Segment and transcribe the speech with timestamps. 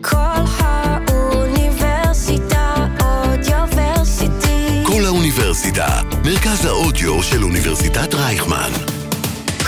[0.00, 0.16] כל
[1.08, 4.82] האוניברסיטה אודיוורסיטי.
[4.86, 8.70] כל האוניברסיטה, מרכז האודיו של אוניברסיטת רייכמן.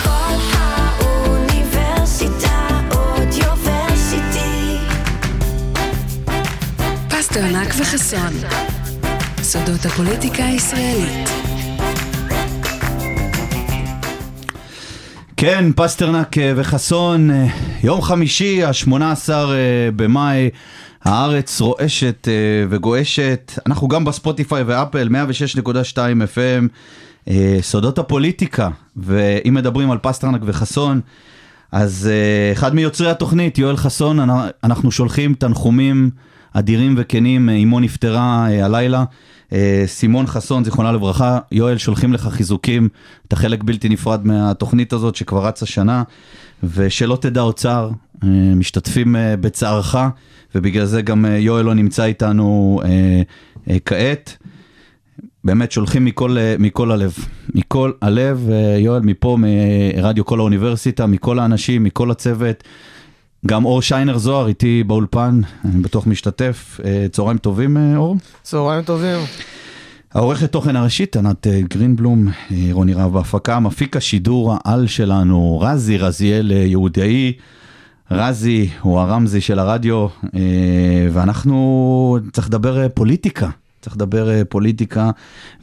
[0.03, 1.47] כל האוניברסיטה
[2.91, 4.77] אודיוורסיטי.
[7.09, 8.33] פסטרנק וחסון.
[9.41, 11.29] סודות הפוליטיקה הישראלית.
[15.37, 17.47] כן, פסטרנק אה, וחסון, אה,
[17.83, 18.91] יום חמישי, ה-18
[19.29, 19.53] אה,
[19.95, 20.49] במאי,
[21.03, 22.33] הארץ רועשת אה,
[22.69, 23.51] וגועשת.
[23.65, 26.67] אנחנו גם בספוטיפיי ואפל, 106.2 FM,
[27.27, 28.69] אה, סודות הפוליטיקה.
[28.97, 31.01] ואם מדברים על פסטרנק וחסון,
[31.71, 32.09] אז
[32.53, 34.29] אחד מיוצרי התוכנית, יואל חסון, אנ-
[34.63, 36.09] אנחנו שולחים תנחומים
[36.53, 39.03] אדירים וכנים, אמו נפטרה הלילה.
[39.85, 42.89] סימון חסון, זיכרונה לברכה, יואל, שולחים לך חיזוקים,
[43.27, 46.03] אתה חלק בלתי נפרד מהתוכנית הזאת שכבר רצה שנה,
[46.63, 47.89] ושלא תדע אוצר,
[48.23, 49.95] אה, משתתפים אה, בצערך,
[50.55, 52.79] ובגלל זה גם אה, יואל לא נמצא איתנו
[53.85, 54.37] כעת.
[55.43, 57.15] באמת שולחים מכל, מכל הלב,
[57.55, 62.63] מכל הלב, יואל, מפה, מרדיו כל האוניברסיטה, מכל האנשים, מכל הצוות.
[63.45, 66.79] גם אור שיינר זוהר איתי באולפן, אני בטוח משתתף.
[67.11, 68.17] צהריים טובים, אור?
[68.43, 69.19] צהריים טובים.
[70.13, 75.97] העורכת תוכן הראשית, ענת אה, גרינבלום, אה, רוני רב בהפקה, מפיק השידור העל שלנו, רזי
[75.97, 77.33] רזיאל אה, יהודאי.
[78.11, 80.07] רזי הוא הרמזי של הרדיו,
[81.11, 83.49] ואנחנו צריך לדבר פוליטיקה.
[83.81, 85.11] צריך לדבר פוליטיקה,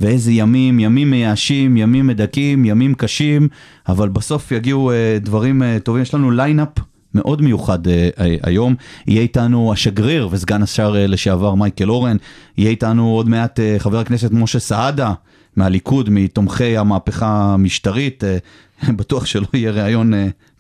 [0.01, 3.49] ואיזה ימים, ימים מייאשים, ימים מדכאים, ימים קשים,
[3.89, 6.03] אבל בסוף יגיעו דברים טובים.
[6.03, 6.69] יש לנו ליינאפ
[7.17, 8.75] מאוד מיוחד אה, אה, היום.
[9.07, 12.17] יהיה איתנו השגריר וסגן השר אה, לשעבר מייקל אורן,
[12.59, 15.13] יהיה איתנו עוד מעט חבר הכנסת משה סעדה
[15.57, 18.25] מהליכוד, מתומכי המהפכה המשטרית,
[18.99, 20.13] בטוח שלא יהיה ראיון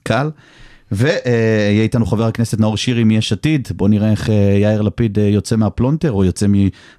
[0.03, 0.31] קל.
[0.93, 5.25] ויהיה איתנו חבר הכנסת נאור שירי מיש עתיד, בואו נראה איך אה, יאיר לפיד אה,
[5.25, 6.47] יוצא מהפלונטר או יוצא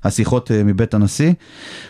[0.04, 1.34] מהשיחות אה, מבית הנשיא.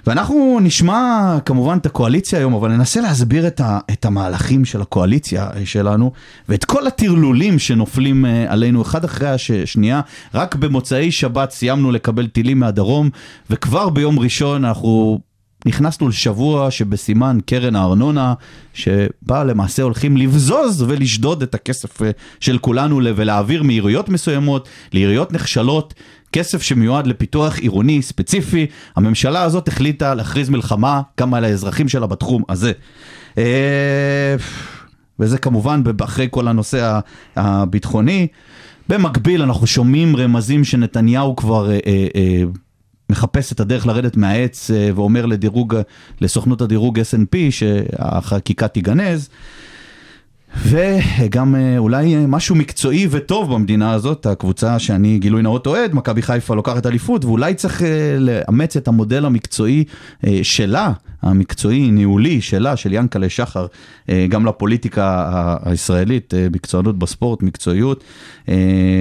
[0.07, 5.49] ואנחנו נשמע כמובן את הקואליציה היום, אבל ננסה להסביר את, ה, את המהלכים של הקואליציה
[5.65, 6.11] שלנו
[6.49, 10.01] ואת כל הטרלולים שנופלים עלינו אחד אחרי השנייה.
[10.33, 13.09] רק במוצאי שבת סיימנו לקבל טילים מהדרום,
[13.49, 15.19] וכבר ביום ראשון אנחנו
[15.67, 18.33] נכנסנו לשבוע שבסימן קרן הארנונה,
[18.73, 25.93] שבה למעשה הולכים לבזוז ולשדוד את הכסף אה, של כולנו ולהעביר מעיריות מסוימות לעיריות נחשלות,
[26.31, 28.65] כסף שמיועד לפיתוח עירוני ספציפי.
[28.95, 32.71] הממשלה הזאת החליטה להכריז מלחמה גם על האזרחים שלה בתחום הזה.
[33.37, 34.35] אה,
[35.19, 36.99] וזה כמובן אחרי כל הנושא
[37.35, 38.27] הביטחוני.
[38.89, 41.77] במקביל אנחנו שומעים רמזים שנתניהו כבר אה,
[43.09, 45.75] מחפש את הדרך לרדת מהעץ אה, ואומר לדירוג,
[46.21, 49.29] לסוכנות הדירוג S&P שהחקיקה תיגנז.
[50.65, 56.55] וגם אה, אולי משהו מקצועי וטוב במדינה הזאת, הקבוצה שאני גילוי נאות אוהד, מכבי חיפה
[56.55, 59.83] לוקחת אליפות, ואולי צריך אה, לאמץ את המודל המקצועי
[60.43, 60.91] שלה,
[61.21, 63.65] המקצועי, ניהולי שלה, של ינקלה שחר,
[64.29, 68.03] גם לפוליטיקה הישראלית, מקצוענות בספורט, מקצועיות,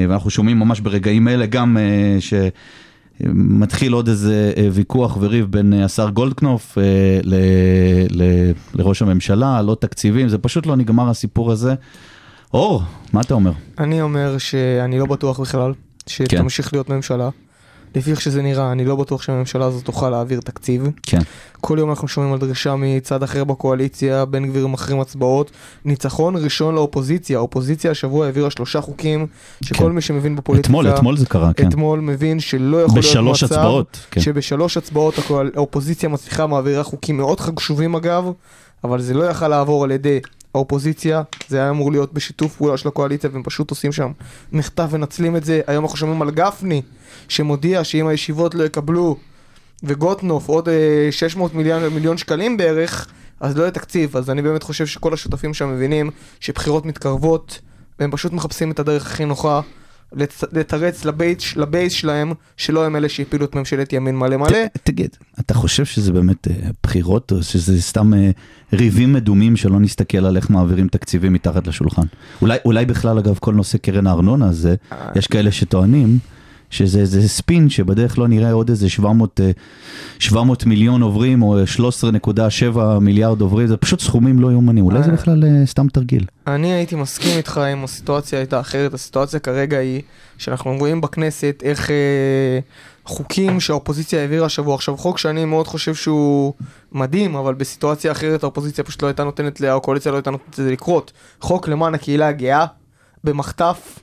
[0.08, 1.76] ואנחנו שומעים ממש ברגעים אלה גם
[2.20, 2.34] ש...
[3.34, 6.84] מתחיל עוד איזה אה, ויכוח וריב בין אה, השר גולדקנופ אה,
[7.22, 7.34] ל,
[8.10, 8.22] ל,
[8.74, 11.74] לראש הממשלה, לא תקציבים, זה פשוט לא נגמר הסיפור הזה.
[12.54, 12.82] אור,
[13.12, 13.52] מה אתה אומר?
[13.78, 15.72] אני אומר שאני לא בטוח בכלל
[16.06, 17.28] שתמשיך להיות ממשלה.
[17.96, 20.88] לפי איך שזה נראה, אני לא בטוח שהממשלה הזאת תוכל להעביר תקציב.
[21.02, 21.18] כן.
[21.60, 25.50] כל יום אנחנו שומעים על דרישה מצד אחר בקואליציה, בן גביר מחרים הצבעות.
[25.84, 27.38] ניצחון ראשון לאופוזיציה.
[27.38, 29.26] האופוזיציה השבוע העבירה שלושה חוקים,
[29.64, 29.90] שכל כן.
[29.90, 30.68] מי שמבין בפוליטיקה...
[30.68, 31.68] אתמול, אתמול זה קרה, כן.
[31.68, 33.46] אתמול מבין שלא יכול להיות מצב...
[33.46, 34.20] הצבעות, כן.
[34.20, 35.14] שבשלוש הצבעות
[35.54, 38.30] האופוזיציה מצליחה מעבירה חוקים מאוד חשובים אגב,
[38.84, 40.20] אבל זה לא יכל לעבור על ידי
[40.56, 44.12] האופוזיציה, זה היה אמור להיות בשיתוף פעולה של הקואליציה והם פשוט עושים שם
[44.52, 45.60] מחטף ונצלים את זה.
[45.66, 46.82] היום אנחנו שומעים על גפני
[47.28, 49.16] שמודיע שאם הישיבות לא יקבלו
[49.82, 53.08] וגוטנוף עוד אה, 600 מיליון, מיליון שקלים בערך,
[53.40, 54.16] אז לא יהיה תקציב.
[54.16, 57.58] אז אני באמת חושב שכל השותפים שם מבינים שבחירות מתקרבות
[58.00, 59.60] והם פשוט מחפשים את הדרך הכי נוחה.
[60.14, 64.48] לצ- לתרץ לבייס, לבייס שלהם שלא הם אלה שהפילו את ממשלת ימין מלא מלא.
[64.66, 65.10] ת- תגיד,
[65.40, 68.30] אתה חושב שזה באמת אה, בחירות או שזה סתם אה,
[68.72, 72.02] ריבים מדומים שלא נסתכל על איך מעבירים תקציבים מתחת לשולחן?
[72.42, 74.74] אולי, אולי בכלל אגב כל נושא קרן הארנונה הזה,
[75.16, 76.18] יש כאלה שטוענים
[76.70, 79.50] שזה איזה ספין שבדרך לא נראה עוד איזה 700, אה,
[80.18, 85.14] 700 מיליון עוברים או 13.7 מיליארד עוברים, זה פשוט סכומים לא יאומנים, אולי זה אה.
[85.14, 86.24] בכלל אה, סתם תרגיל.
[86.46, 88.94] אני הייתי מסכים איתך אם הסיטואציה הייתה אחרת.
[88.94, 90.02] הסיטואציה כרגע היא
[90.38, 92.58] שאנחנו רואים בכנסת איך אה,
[93.04, 94.74] חוקים שהאופוזיציה העבירה השבוע.
[94.74, 96.52] עכשיו, חוק שאני מאוד חושב שהוא
[96.92, 101.12] מדהים, אבל בסיטואציה אחרת האופוזיציה פשוט לא הייתה נותנת, הקואליציה לא הייתה נותנת לזה לקרות.
[101.40, 102.66] חוק למען הקהילה הגאה,
[103.24, 103.98] במחטף.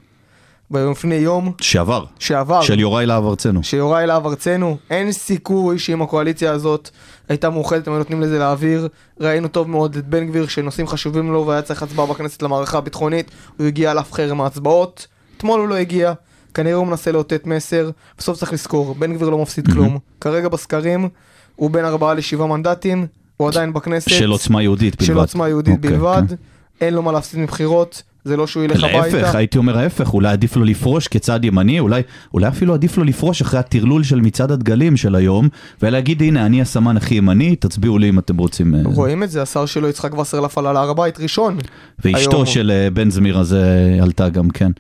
[0.73, 3.63] לפני יום שעבר, שעבר, של יוראי להב הרצנו.
[3.63, 6.89] שיוראי להב הרצנו, אין סיכוי שאם הקואליציה הזאת
[7.29, 8.87] הייתה מאוחדת, הם היו נותנים לזה להעביר.
[9.19, 13.31] ראינו טוב מאוד את בן גביר שנושאים חשובים לו והיה צריך הצבעה בכנסת למערכה הביטחונית,
[13.57, 15.07] הוא הגיע על אף חרם ההצבעות.
[15.37, 16.13] אתמול הוא לא הגיע,
[16.53, 17.89] כנראה הוא מנסה לאותת מסר.
[18.17, 19.97] בסוף צריך לזכור, בן גביר לא מפסיד כלום.
[20.21, 21.09] כרגע בסקרים
[21.55, 24.09] הוא בין ארבעה לשבעה מנדטים, הוא עדיין בכנסת.
[24.09, 25.07] של עוצמה יהודית בלבד.
[25.07, 26.23] של עוצמה יהודית אוקיי, בלבד.
[26.29, 26.35] כן.
[26.81, 29.37] אין לו מה להפסיד מבחירות, זה לא שהוא ילך להפך, הביתה.
[29.37, 32.01] הייתי אומר ההפך, אולי עדיף לו לפרוש כצעד ימני, אולי,
[32.33, 35.49] אולי אפילו עדיף לו לפרוש אחרי הטרלול של מצעד הדגלים של היום,
[35.81, 38.75] ולהגיד הנה אני הסמן הכי ימני, תצביעו לי אם אתם רוצים.
[38.75, 41.57] אה, רואים את זה, השר שלו יצחק וסרלאף עלה להר הבית ראשון.
[42.05, 42.45] ואשתו היום.
[42.45, 44.71] של אה, בן זמיר הזה עלתה גם כן.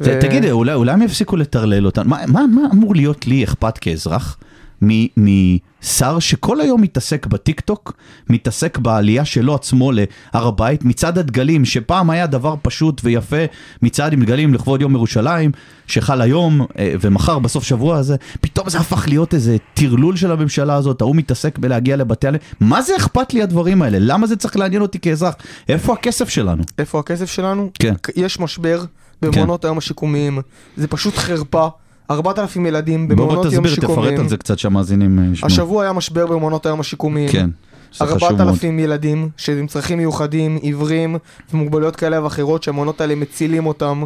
[0.00, 3.78] ו- תגיד, אולי, אולי הם יפסיקו לטרלל אותנו, מה, מה, מה אמור להיות לי אכפת
[3.78, 4.38] כאזרח
[4.82, 7.92] משר שכל היום מתעסק בטיק טוק,
[8.30, 13.44] מתעסק בעלייה שלו עצמו להר הבית, מצעד הדגלים, שפעם היה דבר פשוט ויפה,
[13.82, 15.50] מצעד עם דגלים לכבוד יום ירושלים,
[15.86, 20.74] שחל היום אה, ומחר בסוף שבוע הזה, פתאום זה הפך להיות איזה טרלול של הממשלה
[20.74, 23.98] הזאת, ההוא מתעסק בלהגיע לבתי עלמין, מה זה אכפת לי הדברים האלה?
[24.00, 25.34] למה זה צריך לעניין אותי כאזרח?
[25.68, 26.62] איפה הכסף שלנו?
[26.78, 27.70] איפה הכסף שלנו?
[27.78, 27.94] כן.
[28.16, 28.84] יש משבר
[29.22, 30.38] במעונות היום השיקומיים,
[30.76, 31.68] זה פשוט חרפה.
[32.10, 34.20] 4,000 ילדים בוא במעונות בוא יום תסביר, תפרט שיקומיים.
[34.20, 35.46] על זה קצת שהמאזינים אה, ישמעו.
[35.46, 37.28] השבוע היה משבר במעונות היום השיקומיים.
[37.28, 37.50] כן,
[37.98, 38.40] זה חשוב מאוד.
[38.40, 41.16] 4,000 ילדים שעם צרכים מיוחדים, עיוורים
[41.52, 44.04] ומוגבלויות כאלה ואחרות שהמעונות האלה מצילים אותם.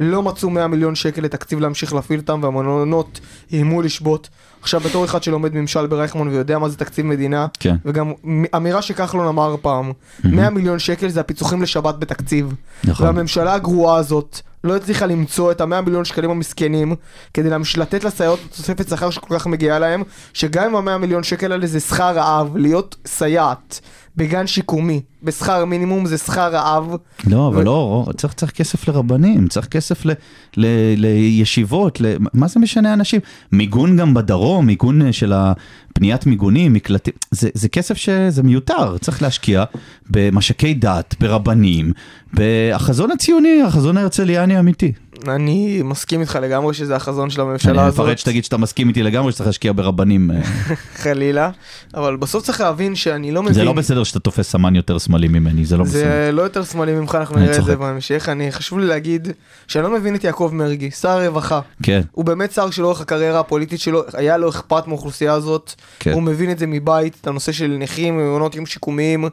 [0.00, 3.20] לא מצאו 100 מיליון שקל לתקציב להמשיך להפעיל אותם והמעונות
[3.52, 4.28] איימו לשבות.
[4.62, 7.76] עכשיו בתור אחד שלומד ממשל ברייכמון ויודע מה זה תקציב מדינה, כן.
[7.84, 8.12] וגם
[8.56, 9.92] אמירה שכחלון אמר פעם,
[10.24, 12.54] 100 מיליון שקל זה הפיצוחים לשבת בתקציב.
[12.84, 13.06] נכון.
[13.06, 16.96] והממשלה הגרועה הזאת לא הצליחה למצוא את המאה מיליון שקלים המסכנים
[17.34, 17.78] כדי להמש...
[17.78, 21.80] לתת לסייעות תוספת שכר שכל כך מגיעה להם, שגם אם המאה מיליון שקל האלה זה
[21.80, 23.80] שכר רעב, להיות סייעת
[24.16, 26.96] בגן שיקומי בשכר מינימום זה שכר רעב.
[27.26, 30.10] לא, אבל ו- לא, צריך, צריך כסף לרבנים, צריך כסף ל,
[30.56, 30.66] ל,
[30.96, 33.20] לישיבות, ל, מה זה משנה אנשים?
[33.52, 39.22] מיגון גם בדרום, מיגון אה, של הפניית מיגונים, מקלטים, זה, זה כסף שזה מיותר, צריך
[39.22, 39.64] להשקיע
[40.10, 41.92] במש"קי דת, ברבנים,
[42.34, 44.92] בחזון הציוני, החזון ההרצליאני האמיתי.
[45.28, 49.02] אני מסכים איתך לגמרי שזה החזון של הממשלה אני הזאת, אפרט שתגיד שאתה מסכים איתי
[49.02, 50.30] לגמרי שצריך להשקיע ברבנים.
[50.30, 50.40] אה,
[51.02, 51.50] חלילה,
[51.94, 53.54] אבל בסוף צריך להבין שאני לא מבין.
[53.54, 55.98] זה לא בסדר שאתה תופס סמן יותר שמאלי ממני, זה לא בסדר.
[55.98, 57.76] זה לא יותר שמאלי ממך, אנחנו אני נראה את זה.
[57.76, 58.28] בהמשך.
[58.28, 59.28] אני חשוב לי להגיד
[59.68, 61.60] שאני לא מבין את יעקב מרגי, שר הרווחה.
[61.82, 65.72] כן, הוא באמת שר שלאורך הקריירה הפוליטית שלו, היה לו אכפת מהאוכלוסייה הזאת.
[65.98, 66.12] כן.
[66.12, 69.24] הוא מבין את זה מבית, את הנושא של נכים, מעונות יום שיקומיים.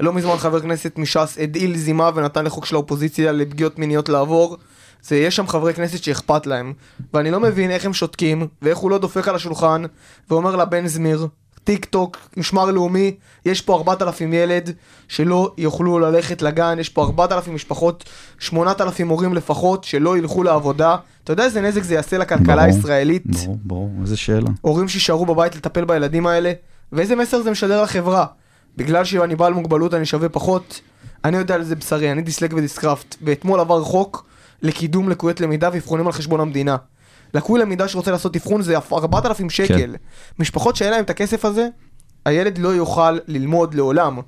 [0.00, 4.56] לא מזמן חבר כנסת מש"ס הדעיל זימה ונתן לחוק של האופוזיציה לפגיעות מיניות לעבור.
[5.02, 6.72] זה, יש שם חברי כנסת שאכפת להם.
[7.14, 9.82] ואני לא מבין איך הם שותקים, ואיך הוא לא דופק על השולחן,
[10.30, 11.26] ואומר לבן זמיר,
[11.64, 13.14] טיק טוק, משמר לאומי,
[13.46, 14.70] יש פה 4,000 ילד
[15.08, 18.04] שלא יוכלו ללכת לגן, יש פה 4,000 משפחות,
[18.38, 20.96] 8,000 הורים לפחות, שלא ילכו לעבודה.
[21.24, 23.26] אתה יודע איזה נזק זה יעשה לכלכלה ברור, הישראלית?
[23.26, 24.50] ברור, ברור, איזה שאלה.
[24.60, 26.52] הורים שישארו בבית לטפל בילדים האלה,
[26.92, 28.26] ואיזה מסר זה משדר לחברה?
[28.76, 30.80] בגלל שאני בעל מוגבלות אני שווה פחות,
[31.24, 34.26] אני יודע על זה בשרי, אני דיסלק ודיסקרפט, ואתמול עבר חוק
[34.62, 36.76] לקידום לקויות למידה ואבחונים על חשבון המדינה.
[37.34, 39.76] לקוי למידה שרוצה לעשות אבחון זה 4,000 שקל.
[39.76, 39.90] כן.
[40.38, 41.68] משפחות שאין להם את הכסף הזה,
[42.24, 44.18] הילד לא יוכל ללמוד לעולם.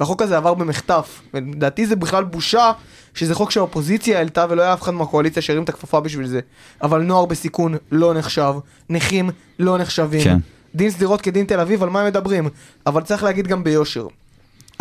[0.00, 2.72] והחוק הזה עבר במחטף, ולדעתי זה בכלל בושה
[3.14, 6.40] שזה חוק שהאופוזיציה העלתה ולא היה אף אחד מהקואליציה שהרים את הכפפה בשביל זה.
[6.82, 8.54] אבל נוער בסיכון לא נחשב,
[8.90, 10.24] נכים לא נחשבים.
[10.24, 10.38] כן.
[10.74, 12.48] דין שדרות כדין תל אביב, על מה הם מדברים?
[12.86, 14.06] אבל צריך להגיד גם ביושר.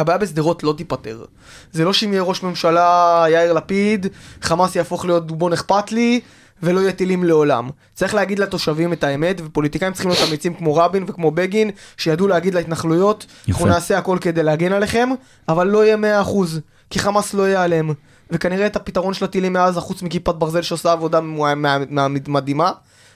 [0.01, 1.23] הבעיה בשדרות לא תיפתר.
[1.71, 4.07] זה לא שאם יהיה ראש ממשלה יאיר לפיד,
[4.41, 6.19] חמאס יהפוך להיות דובון אכפת לי,
[6.63, 7.69] ולא יהיה טילים לעולם.
[7.93, 12.53] צריך להגיד לתושבים את האמת, ופוליטיקאים צריכים להיות אמיצים כמו רבין וכמו בגין, שידעו להגיד
[12.53, 15.09] להתנחלויות, אנחנו נעשה הכל כדי להגן עליכם,
[15.49, 16.29] אבל לא יהיה 100%,
[16.89, 17.91] כי חמאס לא ייעלם.
[18.31, 22.71] וכנראה את הפתרון של הטילים מעזה, חוץ מכיפת ברזל שעושה עבודה מה- מה- מה- מדהימה,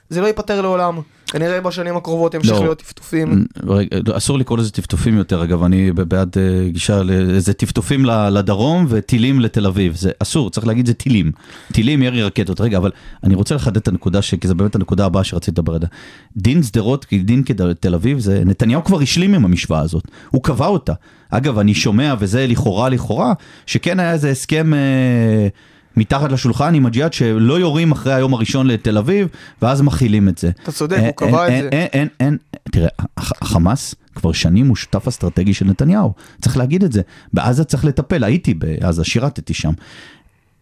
[0.09, 0.99] זה לא ייפתר לעולם.
[1.27, 2.59] כנראה בשנים הקרובות ימשיך לא.
[2.59, 3.45] להיות טפטופים.
[3.67, 7.01] רגע, לא, אסור לקרוא לזה טפטופים יותר, אגב, אני בעד אה, גישה,
[7.37, 11.31] זה טפטופים לדרום וטילים לתל אביב, זה אסור, צריך להגיד זה טילים.
[11.71, 12.61] טילים, ירי רקטות.
[12.61, 12.91] רגע, אבל
[13.23, 15.87] אני רוצה לחדד את הנקודה, ש- כי זו באמת הנקודה הבאה שרציתי לדבר עליה.
[16.37, 20.67] דין שדרות כדין כד- תל אביב, זה, נתניהו כבר השלים עם המשוואה הזאת, הוא קבע
[20.67, 20.93] אותה.
[21.29, 23.33] אגב, אני שומע, וזה לכאורה לכאורה,
[23.65, 24.73] שכן היה איזה הסכם...
[24.73, 25.47] אה,
[25.97, 29.27] מתחת לשולחן עם הג'יהאד שלא יורים אחרי היום הראשון לתל אביב
[29.61, 30.51] ואז מכילים את זה.
[30.63, 31.69] אתה צודק, אין- הוא קבע את אין- זה.
[31.71, 32.37] אין, אין, אין,
[32.71, 32.87] תראה,
[33.17, 37.01] הח- החמאס כבר שנים הוא שותף אסטרטגי של נתניהו, צריך להגיד את זה.
[37.33, 39.71] בעזה צריך לטפל, הייתי בעזה, שירתתי שם.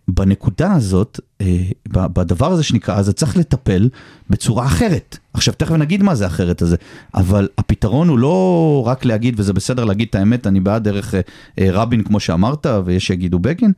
[0.07, 3.89] בנקודה הזאת, אה, בדבר הזה שנקרא עזה, צריך לטפל
[4.29, 5.17] בצורה אחרת.
[5.33, 6.75] עכשיו, תכף נגיד מה זה אחרת הזה,
[7.15, 11.19] אבל הפתרון הוא לא רק להגיד, וזה בסדר להגיד את האמת, אני בעד דרך אה,
[11.59, 13.71] אה, רבין, כמו שאמרת, ויש שיגידו בגין,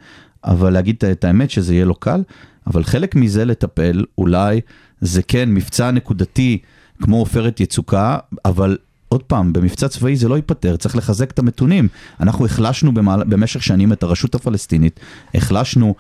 [0.46, 2.22] אבל להגיד את- האמת שזה יהיה לו קל.
[2.68, 4.62] אבל חלק מזה לטפל, אולי
[5.02, 6.58] זה כן מבצע נקודתי
[7.02, 8.78] כמו עופרת יצוקה, אבל
[9.10, 11.88] עוד פעם, במבצע צבאי זה לא ייפתר, צריך לחזק את המתונים.
[12.20, 15.00] אנחנו החלשנו במעל, במשך שנים את הרשות הפלסטינית,
[15.36, 15.96] החלשנו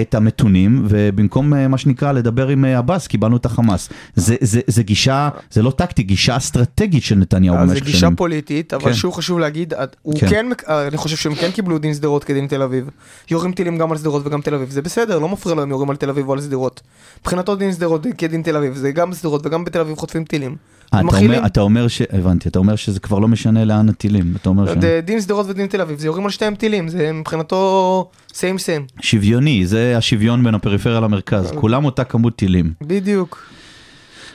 [0.00, 3.88] את המתונים, ובמקום אה, מה שנקרא לדבר עם אה, עבאס, קיבלנו את החמאס.
[4.14, 7.92] זה, זה, זה גישה, זה לא טקטי, גישה אסטרטגית של נתניהו אז במשך זה שנים.
[7.92, 8.94] גישה פוליטית, אבל כן.
[8.94, 10.28] שוב חשוב להגיד, הוא כן.
[10.30, 12.90] כן, אה, אני חושב שהם כן קיבלו דין שדרות כדין תל אביב.
[13.30, 15.90] יורים טילים גם על שדרות וגם תל אביב, זה בסדר, לא מפריע לו אם יורים
[15.90, 16.80] על תל אביב או על שדרות.
[17.20, 20.56] מבחינתו דין שדרות כדין תל אביב, זה גם שדרות וגם בתל אביב חוטפים טילים.
[20.94, 22.02] אה, מכילים- אומר, אתה אומר ש...
[22.12, 24.32] הבנתי, אתה אומר שזה כבר לא משנה לאן הטילים.
[24.40, 24.76] אתה אומר ש...
[24.76, 28.86] ד- דין שדרות ודין תל אביב, זה יורים על שתיהם טילים, זה מבחינתו סיים סיים.
[29.00, 31.52] שוויוני, זה השוויון בין הפריפריה למרכז.
[31.54, 32.72] כולם אותה כמות טילים.
[32.82, 33.42] בדיוק.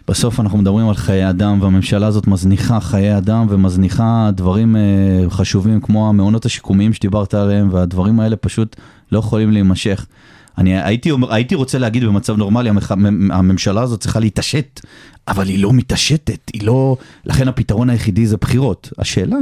[0.08, 4.82] בסוף אנחנו מדברים על חיי אדם, והממשלה הזאת מזניחה חיי אדם ומזניחה דברים אה,
[5.30, 8.76] חשובים כמו המעונות השיקומיים שדיברת עליהם, והדברים האלה פשוט
[9.12, 10.06] לא יכולים להימשך.
[10.58, 14.80] אני הייתי, אומר- הייתי רוצה להגיד במצב נורמלי, המח- המ- הממשלה הזאת צריכה להתעשת,
[15.28, 16.98] אבל היא לא מתעשתת, היא לא...
[17.26, 18.90] לכן הפתרון היחידי זה בחירות.
[18.98, 19.38] השאלה,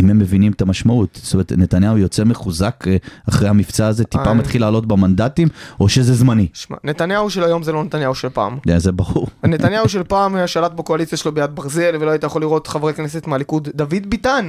[0.00, 1.20] אם הם מבינים את המשמעות.
[1.22, 2.96] זאת אומרת, נתניהו יוצא מחוזק אה,
[3.28, 4.34] אחרי המבצע הזה, טיפה אה.
[4.34, 5.48] מתחיל לעלות במנדטים,
[5.80, 6.46] או שזה זמני.
[6.54, 8.58] שמע, נתניהו של היום זה לא נתניהו של פעם.
[8.66, 9.26] זה- זה ברור.
[9.44, 13.68] נתניהו של פעם שלט בקואליציה שלו ביד ברזל ולא היית יכול לראות חברי כנסת מהליכוד.
[13.74, 14.48] דוד ביטן.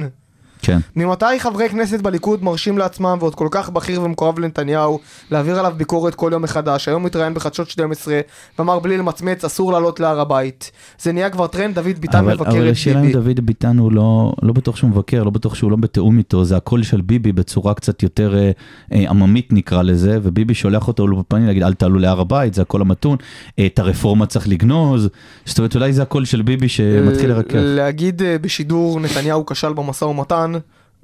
[0.62, 0.78] כן.
[0.96, 5.00] ממתי חברי כנסת בליכוד מרשים לעצמם ועוד כל כך בכיר ומקורב לנתניהו
[5.30, 6.88] להעביר עליו ביקורת כל יום מחדש?
[6.88, 8.20] היום התראיין בחדשות 12
[8.58, 10.70] ואמר בלי למצמץ אסור לעלות להר הבית.
[10.98, 13.12] זה נהיה כבר טרנד, דוד ביטן אבל, מבקר אבל את השאלה אם ביבי.
[13.12, 16.56] דוד ביטן הוא לא, לא בטוח שהוא מבקר, לא בטוח שהוא לא בתיאום איתו, זה
[16.56, 18.50] הקול של ביבי בצורה קצת יותר אה,
[18.92, 22.80] אה, עממית נקרא לזה, וביבי שולח אותו לאולפנים להגיד אל תעלו להר הבית, זה הקול
[22.80, 23.16] המתון,
[23.58, 25.08] אה, את הרפורמה צריך לגנוז,
[25.44, 27.58] זאת אומרת אולי זה הקול של ביבי שמתחיל לרכך.
[27.58, 30.47] להגיד אה, בשידור נתניהו כשל במשא ומתן,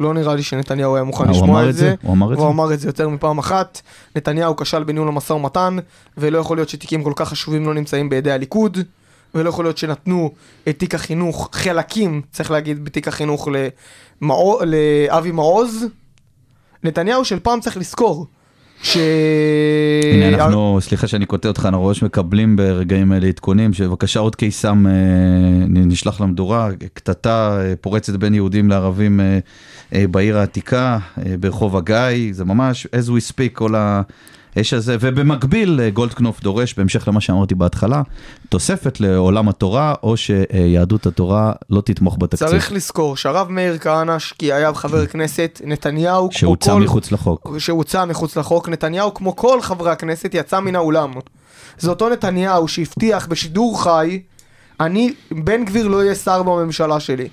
[0.00, 1.94] לא נראה לי שנתניהו היה מוכן אה, הוא לשמוע את זה.
[2.02, 2.44] הוא אמר את זה?
[2.46, 3.80] אמר את זה יותר מפעם אחת.
[4.16, 5.76] נתניהו כשל בניהול המשא ומתן,
[6.18, 8.78] ולא יכול להיות שתיקים כל כך חשובים לא נמצאים בידי הליכוד,
[9.34, 10.30] ולא יכול להיות שנתנו
[10.68, 13.48] את תיק החינוך, חלקים, צריך להגיד, בתיק החינוך
[14.20, 15.84] למעו, לאבי מעוז.
[16.84, 18.26] נתניהו של פעם צריך לזכור.
[18.84, 18.98] ש...
[20.14, 24.86] הנה אנחנו, סליחה שאני קוטע אותך, אנחנו רואים שמקבלים ברגעים האלה עדכונים, שבבקשה עוד קיסם
[24.86, 24.92] אה,
[25.68, 30.98] נשלח למדורה, קטטה אה, פורצת בין יהודים לערבים אה, בעיר העתיקה,
[31.40, 33.74] ברחוב הגיא, זה ממש as we speak כל
[34.56, 38.02] האש הזה, ובמקביל אה, גולדקנופ דורש, בהמשך למה שאמרתי בהתחלה,
[38.48, 44.52] תוספת לעולם התורה, או שיהדות התורה לא תתמוך בתקציב, צריך לזכור שהרב מאיר כהנא, כי
[44.52, 46.80] היה חבר כנסת, נתניהו, כמו שהוצא כל...
[46.80, 47.58] מחוץ לחוק.
[47.58, 51.12] שהוצא מחוץ לחוק, נתניהו כמו כל חברי הכנסת יצא מן האולם.
[51.78, 54.22] זה אותו נתניהו שהבטיח בשידור חי,
[54.80, 57.28] אני, בן גביר לא יהיה שר בממשלה שלי.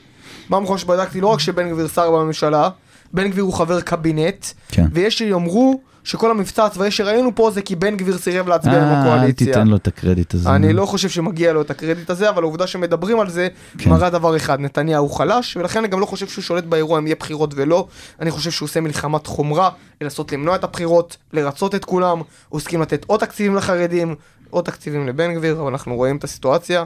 [0.50, 2.70] פעם אחרונה שבדקתי לא רק שבן גביר שר בממשלה,
[3.14, 4.86] בן גביר הוא חבר קבינט, כן.
[4.94, 9.02] ויש שיאמרו שכל המבצע הצבאי שראינו פה זה כי בן גביר סירב להצביע עם אה,
[9.02, 9.48] אל הקואליציה.
[9.48, 10.50] תיתן לו את הקרדיט הזה.
[10.50, 13.90] אני לא חושב שמגיע לו את הקרדיט הזה, אבל העובדה שמדברים על זה כן.
[13.90, 17.16] מראה דבר אחד, נתניהו חלש, ולכן אני גם לא חושב שהוא שולט באירוע אם יהיה
[17.20, 17.88] בחירות ולא.
[18.20, 19.70] אני חושב שהוא עושה מלחמת חומרה,
[20.02, 24.16] לנסות למנוע את הבחירות, לרצות את כולם, הוא הסכים לתת עוד תקציבים לחרדים,
[24.50, 26.84] עוד תקציבים לבן גביר, אבל אנחנו רואים את הסיטואציה.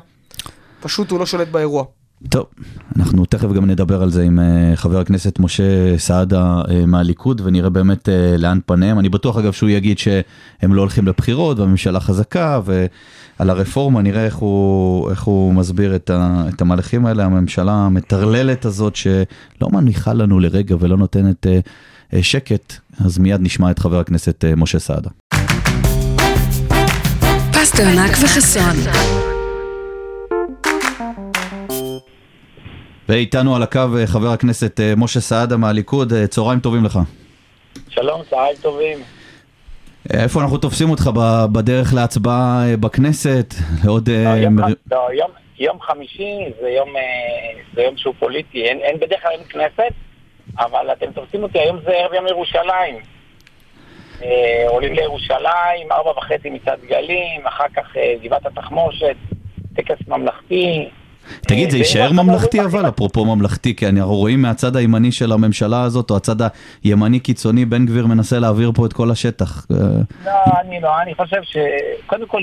[0.79, 1.83] פשוט הוא לא שולט באירוע.
[2.29, 2.45] טוב,
[2.95, 7.69] אנחנו תכף גם נדבר על זה עם uh, חבר הכנסת משה סעדה uh, מהליכוד ונראה
[7.69, 8.99] באמת uh, לאן פניהם.
[8.99, 14.35] אני בטוח אגב שהוא יגיד שהם לא הולכים לבחירות והממשלה חזקה ועל הרפורמה נראה איך
[14.35, 20.39] הוא, איך הוא מסביר את, ה, את המהלכים האלה, הממשלה המטרללת הזאת שלא מניחה לנו
[20.39, 21.47] לרגע ולא נותנת
[22.21, 25.09] שקט, אז מיד נשמע את חבר הכנסת משה סעדה.
[27.51, 28.75] פסטרנק וחסון.
[33.09, 36.99] ואיתנו על הקו uh, חבר הכנסת uh, משה סעדה מהליכוד, uh, צהריים טובים לך.
[37.89, 38.97] שלום, צהריים טובים.
[40.13, 41.09] איפה אנחנו תופסים אותך
[41.53, 43.53] בדרך להצבעה אה, בכנסת?
[43.85, 44.09] לעוד...
[44.09, 47.01] אה, לא, יום, מר- לא, יום, יום חמישי זה יום, אה,
[47.75, 49.93] זה יום שהוא פוליטי, אין, אין בדרך כלל אין כנסת,
[50.59, 52.95] אבל אתם תופסים אותי, היום זה ערב יום ירושלים.
[54.23, 59.15] אה, עולים לירושלים, ארבע וחצי מצעד דגלים, אחר כך אה, גבעת התחמושת,
[59.75, 60.89] טקס ממלכתי.
[61.47, 65.81] תגיד, זה אה, יישאר ממלכתי אבל, אפרופו ממלכתי, כי אנחנו רואים מהצד הימני של הממשלה
[65.81, 66.35] הזאת, או הצד
[66.83, 69.65] הימני קיצוני, בן גביר מנסה להעביר פה את כל השטח.
[69.71, 69.77] אה,
[70.25, 71.57] לא, אני לא, אני חושב ש...
[72.05, 72.41] קודם כל,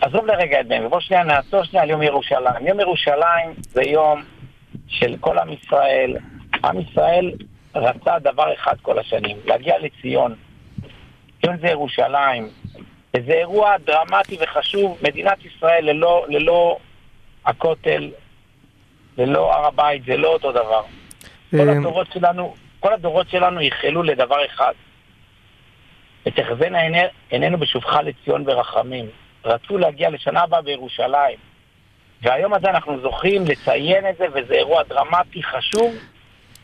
[0.00, 2.66] עזוב לרגע את בן, בוא שנייה נעצור שנייה על יום ירושלים.
[2.66, 4.22] יום ירושלים זה יום
[4.88, 6.16] של כל עם ישראל.
[6.64, 7.32] עם ישראל
[7.74, 10.34] רצה דבר אחד כל השנים, להגיע לציון.
[11.40, 12.48] ציון זה ירושלים.
[13.16, 14.98] וזה אירוע דרמטי וחשוב.
[15.02, 16.76] מדינת ישראל ללא, ללא
[17.46, 18.10] הכותל,
[19.18, 20.82] ללא הר הבית, זה לא אותו דבר.
[21.50, 24.72] כל אה, הדורות שלנו, כל הדורות שלנו ייחלו לדבר אחד.
[26.26, 29.06] ותחזינה עיני- עינינו בשובך לציון ברחמים.
[29.44, 31.38] רצו להגיע לשנה הבאה בירושלים.
[32.22, 35.94] והיום הזה אנחנו זוכים לציין את זה, וזה אירוע דרמטי חשוב,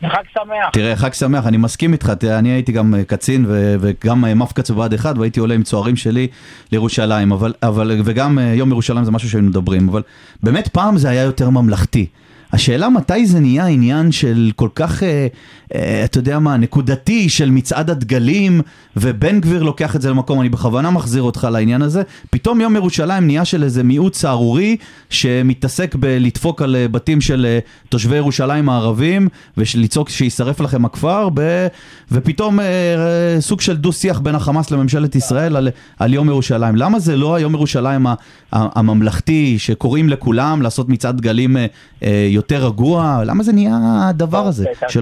[0.03, 0.69] וחג שמח.
[0.73, 4.71] תראה, חג שמח, אני מסכים איתך, תראה, אני הייתי גם אה, קצין ו- וגם מפקץ
[4.71, 6.27] בבה"ד 1 והייתי עולה עם צוערים שלי
[6.71, 10.01] לירושלים, אבל, אבל, וגם אה, יום ירושלים זה משהו שהיינו מדברים, אבל
[10.43, 12.05] באמת פעם זה היה יותר ממלכתי.
[12.53, 15.27] השאלה מתי זה נהיה עניין של כל כך, אה,
[15.75, 18.61] אה, אתה יודע מה, נקודתי של מצעד הדגלים,
[18.97, 23.25] ובן גביר לוקח את זה למקום, אני בכוונה מחזיר אותך לעניין הזה, פתאום יום ירושלים
[23.25, 24.77] נהיה של איזה מיעוט סהרורי,
[25.09, 29.27] שמתעסק בלדפוק על אה, בתים של אה, תושבי ירושלים הערבים,
[29.57, 31.67] ולצעוק שישרף לכם הכפר, ב...
[32.11, 36.75] ופתאום אה, אה, סוג של דו-שיח בין החמאס לממשלת ישראל על, על יום ירושלים.
[36.75, 38.05] למה זה לא היום ירושלים
[38.51, 41.65] הממלכתי, שקוראים לכולם לעשות מצעד דגלים אה,
[42.03, 43.21] אה, יותר רגוע?
[43.25, 43.77] למה זה נהיה
[44.09, 44.65] הדבר הזה?
[44.65, 45.01] תרשה של...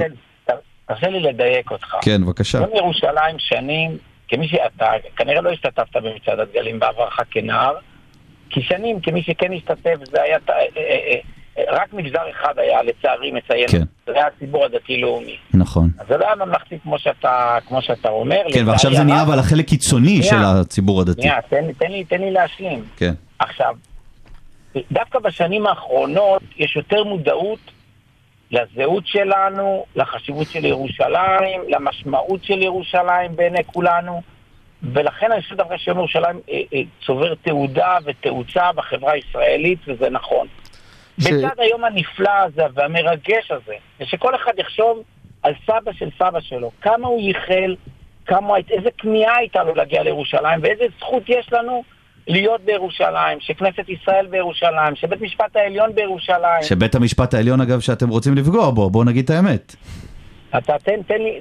[0.87, 1.95] תרשה לי לדייק אותך.
[2.01, 2.57] כן, בבקשה.
[2.57, 7.73] יום ירושלים שנים, כמי שאתה כנראה לא השתתפת במצעד הדגלים בעברך כנער,
[8.49, 11.15] כי שנים, כמי שכן השתתף, זה היה, אה, אה,
[11.57, 13.83] אה, רק מגזר אחד היה לצערי מציין, כן.
[14.07, 15.35] זה היה הציבור הדתי-לאומי.
[15.53, 15.89] נכון.
[15.99, 18.41] אז זה לא היה ממלכתי כמו שאתה, כמו שאתה אומר.
[18.53, 20.23] כן, ועכשיו זה נהיה אבל החלק קיצוני.
[20.23, 21.21] של הציבור הדתי.
[21.21, 22.83] שנייה, תן, תן, לי, תן לי להשלים.
[22.97, 23.13] כן.
[23.39, 23.75] עכשיו,
[24.91, 27.59] דווקא בשנים האחרונות יש יותר מודעות
[28.51, 34.21] לזהות שלנו, לחשיבות של ירושלים, למשמעות של ירושלים בעיני כולנו,
[34.83, 40.47] ולכן אני חושב דווקא שיום ירושלים אה, אה, צובר תעודה ותאוצה בחברה הישראלית, וזה נכון.
[41.19, 45.03] ש- בצד היום הנפלא הזה והמרגש הזה, ושכל אחד יחשוב
[45.43, 47.75] על סבא של סבא שלו, כמה הוא ייחל,
[48.25, 51.83] כמה, איזה כמיהה הייתה לו להגיע לירושלים, ואיזה זכות יש לנו
[52.27, 56.63] להיות בירושלים, שכנסת ישראל בירושלים, שבית משפט העליון בירושלים.
[56.63, 59.75] שבית המשפט העליון אגב שאתם רוצים לפגוע בו, בואו נגיד את האמת.
[60.57, 61.39] אתה תן, תן לי,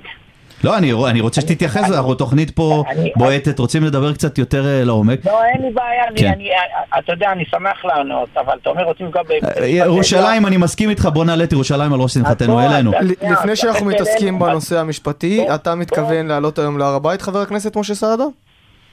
[0.65, 4.67] לא, אני, אני רוצה שתתייחס, אני- אנחנו תוכנית פה אני- בועטת, רוצים לדבר קצת יותר
[4.67, 5.27] אה, לעומק.
[5.27, 6.27] לא, אין לי בעיה, אני, כן.
[6.33, 6.57] אני, אה,
[6.99, 9.21] אתה יודע, אני שמח לענות, אבל אתה אומר רוצים אה,
[9.57, 9.87] העליון.
[9.87, 12.93] ירושלים, אני מסכים איתך, בוא נעלה את ירושלים על ראש שמחתנו, אלינו.
[13.31, 18.25] לפני שאנחנו מתעסקים בנושא המשפטי, אתה מתכוון לעלות היום להר הבית, חבר הכנסת משה סעדה?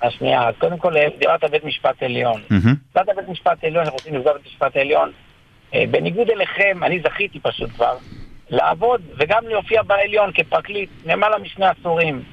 [0.03, 2.41] אז שנייה, אז קודם כל, דיברת בית משפט עליון.
[2.91, 5.11] מצד בית משפט העליון, אנחנו רוצים לפגוע בבית משפט העליון.
[5.73, 7.97] אה, בניגוד אליכם, אני זכיתי פשוט כבר
[8.49, 12.23] לעבוד וגם להופיע בעליון כפרקליט למעלה משני עשורים.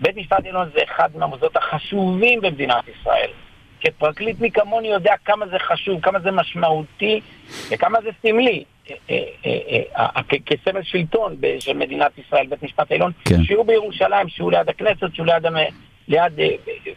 [0.00, 3.30] בית משפט עליון זה אחד מהמוסדות החשובים במדינת ישראל.
[3.80, 7.20] כפרקליט מי כמוני יודע כמה זה חשוב, כמה זה משמעותי
[7.70, 8.64] וכמה זה סמלי.
[8.90, 9.58] אה, אה,
[9.96, 13.44] אה, אה, כסמל שלטון של מדינת ישראל, בית משפט העליון, כן.
[13.44, 15.46] שיהיו בירושלים, שיהיו ליד הכנסת, שיהיו ליד,
[16.10, 16.48] ליד אה,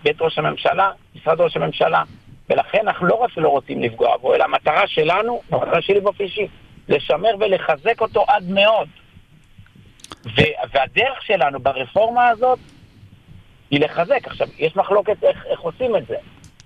[0.03, 2.03] בית ראש הממשלה, משרד ראש הממשלה.
[2.49, 6.47] ולכן אנחנו לא רק שלא רוצים לפגוע בו, אלא המטרה שלנו, המטרה שלי באופן אישי,
[6.89, 8.87] לשמר ולחזק אותו עד מאוד.
[10.73, 12.59] והדרך שלנו ברפורמה הזאת
[13.71, 14.19] היא לחזק.
[14.27, 16.15] עכשיו, יש מחלוקת איך, איך עושים את זה.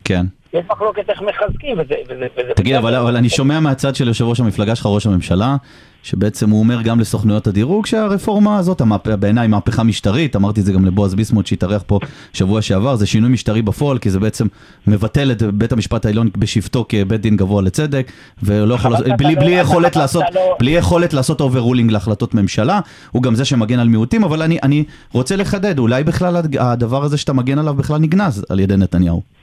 [0.03, 0.21] כן.
[0.53, 1.93] יש מחלוקת איך מחזקים, וזה...
[2.09, 2.95] וזה, וזה תגיד, אבל.
[2.95, 5.55] אבל אני שומע מהצד של יושב ראש המפלגה שלך, ראש הממשלה,
[6.03, 9.07] שבעצם הוא אומר גם לסוכנויות הדירוג שהרפורמה הזאת, המהפ...
[9.07, 11.99] בעיניי מהפכה משטרית, אמרתי את זה גם לבועז ביסמוט שהתארח פה
[12.33, 14.47] שבוע שעבר, זה שינוי משטרי בפועל, כי זה בעצם
[14.87, 18.11] מבטל את בית המשפט העליון בשבתו כבית דין גבוה לצדק,
[18.43, 22.79] ולא יכול, בלי, לא- בלי, אתה- יכולת לעשות, לא- בלי יכולת לעשות overruling להחלטות ממשלה,
[23.11, 24.83] הוא גם זה שמגן על מיעוטים, אבל אני, אני
[25.13, 29.36] רוצה לחדד, אולי בכלל הד- הדבר הזה שאתה מגן עליו בכלל נגנז על ידי נתניהו.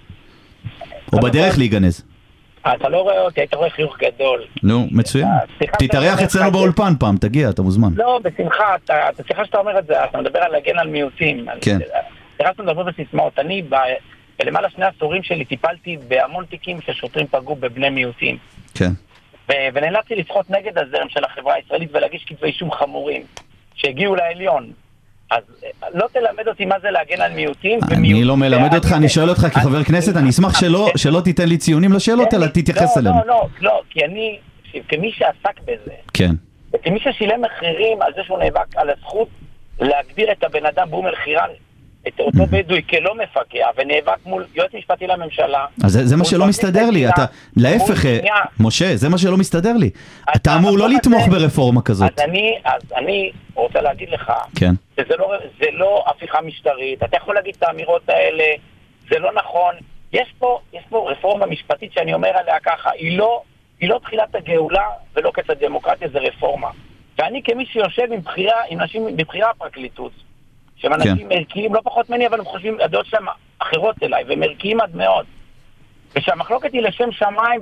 [1.13, 2.05] או בדרך להיגנז.
[2.63, 4.43] אתה לא רואה אותי, היית רואה חיוך גדול.
[4.63, 5.29] נו, מצוין.
[5.59, 7.89] סליחה, תתארח אצלנו באולפן פעם, תגיע, אתה מוזמן.
[7.97, 8.95] לא, בשמחה, אתה,
[9.27, 11.47] סליחה שאתה אומר את זה, אתה מדבר על להגן על מיעוטים.
[11.61, 11.79] כן.
[12.37, 13.39] סליחה שאתה מדבר בסיסמאות.
[13.39, 13.63] אני,
[14.39, 18.37] בלמעלה שני עשורים שלי, טיפלתי בהמון תיקים ששוטרים פגעו בבני מיעוטים.
[18.75, 18.91] כן.
[19.49, 23.23] ונאלצתי לשחות נגד הזרם של החברה הישראלית ולהגיש כתבי אישום חמורים
[23.75, 24.73] שהגיעו לעליון.
[25.31, 27.79] אז אה, לא תלמד אותי מה זה להגן על מיעוטים.
[27.93, 31.57] אני לא מלמד אותך, אני שואל אותך כחבר כנסת, אני אשמח שלא- שלא תיתן לי
[31.59, 33.17] ציונים לשאלות, תן אלא תתייחס לא, אליהם.
[33.17, 34.39] לא, לא, לא, כי אני,
[34.89, 36.31] כמי שעסק בזה, כן,
[36.75, 39.29] וכמי ששילם מחירים על זה שהוא נאבק על הזכות
[39.81, 41.49] להגדיר את הבן אדם באום אל-חיראן,
[42.09, 45.67] את אותו בדואי כלא מפגע, ונאבק מול יועץ משפטי לממשלה.
[45.85, 47.25] אז זה- זה מה שלא פרקליט מסתדר לי, אתה,
[47.57, 48.19] להפך, אה.
[48.61, 49.91] משה, זה מה שלא מסתדר לי.
[50.37, 52.19] אתה אמור לא לתמוך ברפורמה כזאת.
[52.21, 57.17] אז אני, אז אני רוצה להגיד לך, כן, שזה לא, זה לא הפיכה משטרית, אתה
[57.17, 58.45] יכול להגיד את האמירות האלה,
[59.11, 59.75] זה לא נכון.
[60.13, 63.43] יש פה, יש פה רפורמה משפטית שאני אומר עליה ככה, היא לא,
[63.81, 64.85] היא לא תחילת הגאולה
[65.17, 66.69] ולא קץ הדמוקרטיה, זה רפורמה.
[67.19, 68.21] ואני כמי שיושב עם
[69.17, 70.13] בבחירה הפרקליטות,
[70.77, 73.27] שהם אנשים ערכיים לא פחות ממני, אבל הם חושבים, הדעות שלהם
[73.59, 75.27] אחרות אליי, והם ערכיים עד מאוד.
[76.17, 77.61] ושהמחלוקת היא לשם שמיים,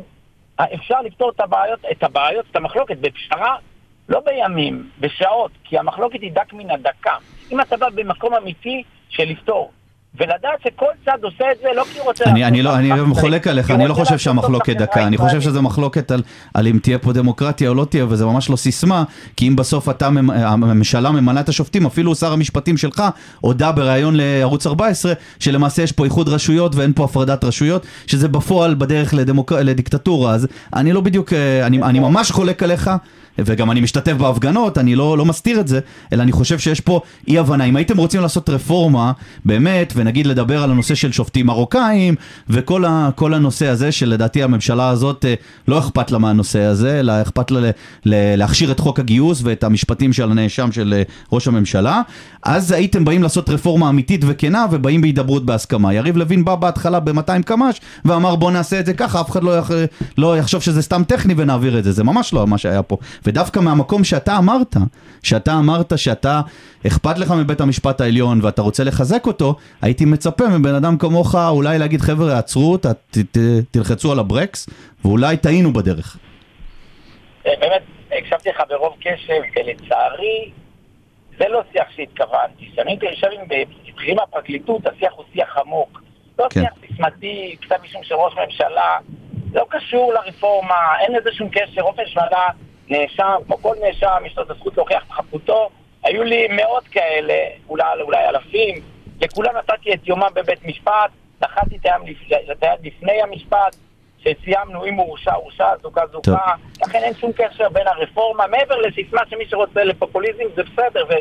[0.61, 3.57] אפשר לפתור את הבעיות, את הבעיות, את המחלוקת בפשרה,
[4.09, 7.17] לא בימים, בשעות, כי המחלוקת היא דק מן הדקה.
[7.53, 9.73] אם אתה בא במקום אמיתי של לפתור,
[10.21, 12.25] ולדעת שכל צד עושה את זה לא כי הוא רוצה...
[12.25, 15.41] אני, אני, לא, אני חולק עליך, אני לא חושב שהמחלוקת דקה, אני חושב.
[15.41, 16.23] שזה מחלוקת על,
[16.55, 19.05] על אם תהיה פה דמוקרטיה או לא תהיה, וזה ממש לא סיסמה,
[19.37, 23.03] כי אם בסוף אתה, ממ- הממשלה ממנה את השופטים, אפילו שר המשפטים שלך
[23.41, 28.75] הודה בריאיון לערוץ 14, שלמעשה יש פה איחוד רשויות ואין פה הפרדת רשויות, שזה בפועל
[28.75, 29.53] בדרך לדמוק...
[29.53, 32.91] לדיקטטורה, אז אני לא בדיוק, אה, אני, אני ממש חולק עליך.
[33.39, 35.81] וגם אני משתתף בהפגנות, אני לא, לא מסתיר את זה,
[36.13, 37.65] אלא אני חושב שיש פה אי הבנה.
[37.65, 39.13] אם הייתם רוצים לעשות רפורמה,
[39.45, 42.15] באמת, ונגיד לדבר על הנושא של שופטים מרוקאים,
[42.49, 45.35] וכל ה, הנושא הזה, שלדעתי הממשלה הזאת אה,
[45.69, 47.71] לא אכפת לה מהנושא הזה, אלא אכפת לה ל,
[48.05, 52.03] ל, להכשיר את חוק הגיוס ואת המשפטים של הנאשם של אה, ראש הממשלה,
[52.43, 55.95] אז הייתם באים לעשות רפורמה אמיתית וכנה, ובאים בהידברות בהסכמה.
[55.95, 59.59] יריב לוין בא בהתחלה ב-200 קמ"ש, ואמר בוא נעשה את זה ככה, אף אחד לא,
[59.59, 59.71] יח,
[60.19, 62.97] לא יחשוב שזה סתם טכני ונעביר את זה, זה ממש לא מה שהיה פה.
[63.27, 64.77] ודווקא מהמקום שאתה אמרת,
[65.23, 66.41] שאתה אמרת שאתה,
[66.87, 71.79] אכפת לך מבית המשפט העליון ואתה רוצה לחזק אותו, הייתי מצפה מבן אדם כמוך אולי
[71.79, 73.39] להגיד חבר'ה עצרו, ת, ת, ת,
[73.71, 74.69] תלחצו על הברקס,
[75.05, 76.17] ואולי טעינו בדרך.
[77.47, 77.83] אה, באמת,
[78.19, 80.51] הקשבתי לך ברוב קשב, ולצערי,
[81.39, 82.71] זה לא שיח שהתכוונתי.
[82.73, 86.03] כשאני יושב עם בכירים מהפרקליטות, השיח הוא שיח עמוק.
[86.39, 86.61] לא כן.
[86.61, 88.97] שיח סיסמתי, כתב אישום של ראש ממשלה,
[89.53, 91.81] זה לא קשור לרפורמה, אין לזה שום קשר.
[91.81, 92.49] ראש ממשלה,
[92.93, 95.71] נאשם, כמו כל נאשם, יש לו את הזכות להוכיח את חפותו.
[96.05, 97.35] היו לי מאות כאלה,
[97.69, 98.75] אולי, אולי אלפים,
[99.21, 103.77] לכולם נתתי את יומם בבית משפט, דחתי את היד לפ- את היד לפני המשפט,
[104.19, 106.07] שסיימנו, אם הוא הורשע, הורשע, זוכה.
[106.07, 106.55] זוכה.
[106.83, 111.13] לכן אין שום קשר בין הרפורמה, מעבר לסיסמה שמי שרוצה לפופוליזם זה בסדר, ו...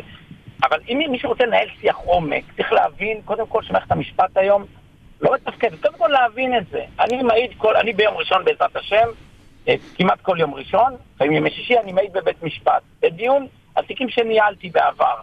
[0.64, 4.64] אבל אם מישהו רוצה לנהל שיח עומק, צריך להבין, קודם כל שמערכת המשפט היום
[5.20, 6.84] לא מתפקדת, קודם כל להבין את זה.
[7.00, 9.08] אני מעיד כל, אני ביום ראשון בעזרת השם,
[9.94, 12.82] כמעט כל יום ראשון, לפעמים ימי שישי, אני מעיד בבית משפט.
[13.02, 15.14] בדיון על תיקים שניהלתי בעבר.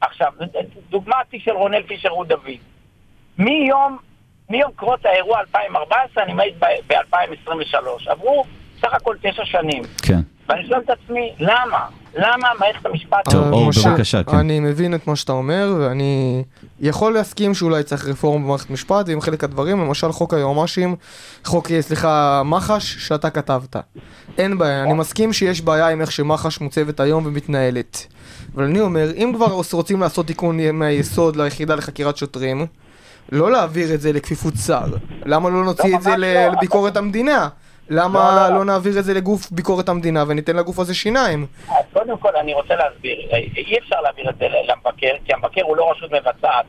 [0.00, 0.32] עכשיו,
[0.90, 2.58] דוגמה התיק של רונל פישר רות דוד.
[3.38, 3.98] מיום,
[4.50, 8.10] מיום קרות האירוע 2014, אני מעיד ב-2023.
[8.10, 8.44] עברו
[8.80, 9.82] סך הכל תשע שנים.
[10.02, 10.20] כן.
[10.48, 11.86] ואני שואל את עצמי, למה?
[12.14, 13.28] למה מערכת המשפט...
[13.30, 14.36] טוב, אור, בבקשה, כן.
[14.36, 16.42] אני מבין את מה שאתה אומר, ואני
[16.80, 20.96] יכול להסכים שאולי צריך רפורמה במערכת משפט, ועם חלק הדברים, למשל חוק היועמ"שים,
[21.44, 23.76] חוק, אה, סליחה, מח"ש, שאתה כתבת.
[24.38, 28.06] אין בעיה, אני מסכים שיש בעיה עם איך שמח"ש מוצבת היום ומתנהלת.
[28.54, 32.66] אבל אני אומר, אם כבר רוצים לעשות תיקון מהיסוד ליחידה לחקירת שוטרים,
[33.32, 34.86] לא להעביר את זה לכפיפות שר.
[35.24, 36.26] למה לא נוציא את זה לא.
[36.26, 37.48] לביקורת המדינה?
[37.90, 38.56] למה לא, לא, לא.
[38.56, 41.46] לא נעביר את זה לגוף ביקורת המדינה וניתן לגוף הזה שיניים?
[41.96, 43.18] קודם כל אני רוצה להסביר,
[43.56, 46.66] אי אפשר להעביר את זה למבקר, כי המבקר הוא לא רשות מבצעת,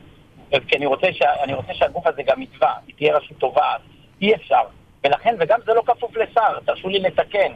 [0.68, 3.80] כי אני רוצה, שה, אני רוצה שהגוף הזה גם יתבע, היא תהיה רשות תובעת,
[4.22, 4.60] אי אפשר.
[5.04, 7.52] ולכן, וגם זה לא כפוף לשר, תרשו לי לתקן.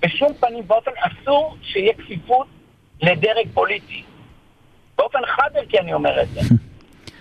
[0.00, 2.46] בשום פנים ואופן אסור שיהיה כפיפות
[3.02, 4.02] לדרג פוליטי.
[4.98, 6.40] באופן חד ערכי אני אומר את זה.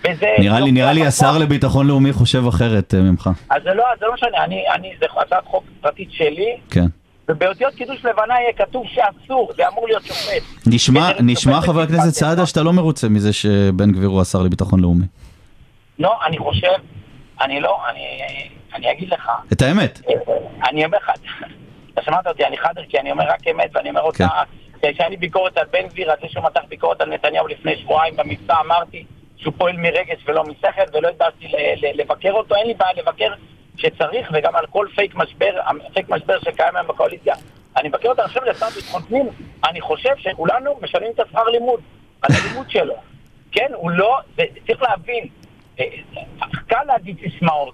[0.40, 3.30] נראה לי, לוקח נראה לי השר לביטחון לאומי חושב אחרת אה, ממך.
[3.50, 6.86] אז זה לא, זה לא משנה, אני, אני, זה הצעת חוק פרטית שלי, כן.
[7.30, 10.44] ובאותיות קידוש לבנה יהיה כתוב שאסור, זה אמור להיות שופט.
[10.68, 12.46] נשמע, כדי נשמע חבר הכנסת סעדה.
[12.46, 15.06] שאתה לא מרוצה מזה שבן גביר הוא השר לביטחון לאומי.
[16.00, 16.68] לא, אני חושב,
[17.42, 18.02] אני לא, אני,
[18.76, 20.02] אני אגיד לך, את האמת.
[20.70, 21.12] אני אומר לך,
[21.94, 24.28] אתה שמעת אותי, אני חד ערכי, אני אומר רק אמת, ואני אומר אותה,
[24.82, 28.16] כשהיה לי ביקורת על בן גביר, על זה שהוא מתח ביקורת על נתניהו לפני שבועיים
[28.18, 29.06] במבצע, אמרתי
[29.38, 31.10] שהוא פועל מרגש ולא משכל, ולא
[31.42, 33.34] ל- לבקר אותו, אין לי בעיה לבקר
[33.78, 35.52] כשצריך, וגם על כל פייק משבר,
[35.94, 37.36] פייק משבר שקיים היום בקואליציה.
[37.78, 39.30] אני מבקר אני חושב לשר ביטחון פנים,
[39.70, 41.80] אני חושב שכולנו משלמים את השכר לימוד,
[42.22, 42.96] על הלימוד שלו.
[43.52, 44.18] כן, הוא לא,
[44.68, 45.28] צריך להבין,
[45.80, 45.86] אה,
[46.68, 47.74] קל להגיד סיסמאות,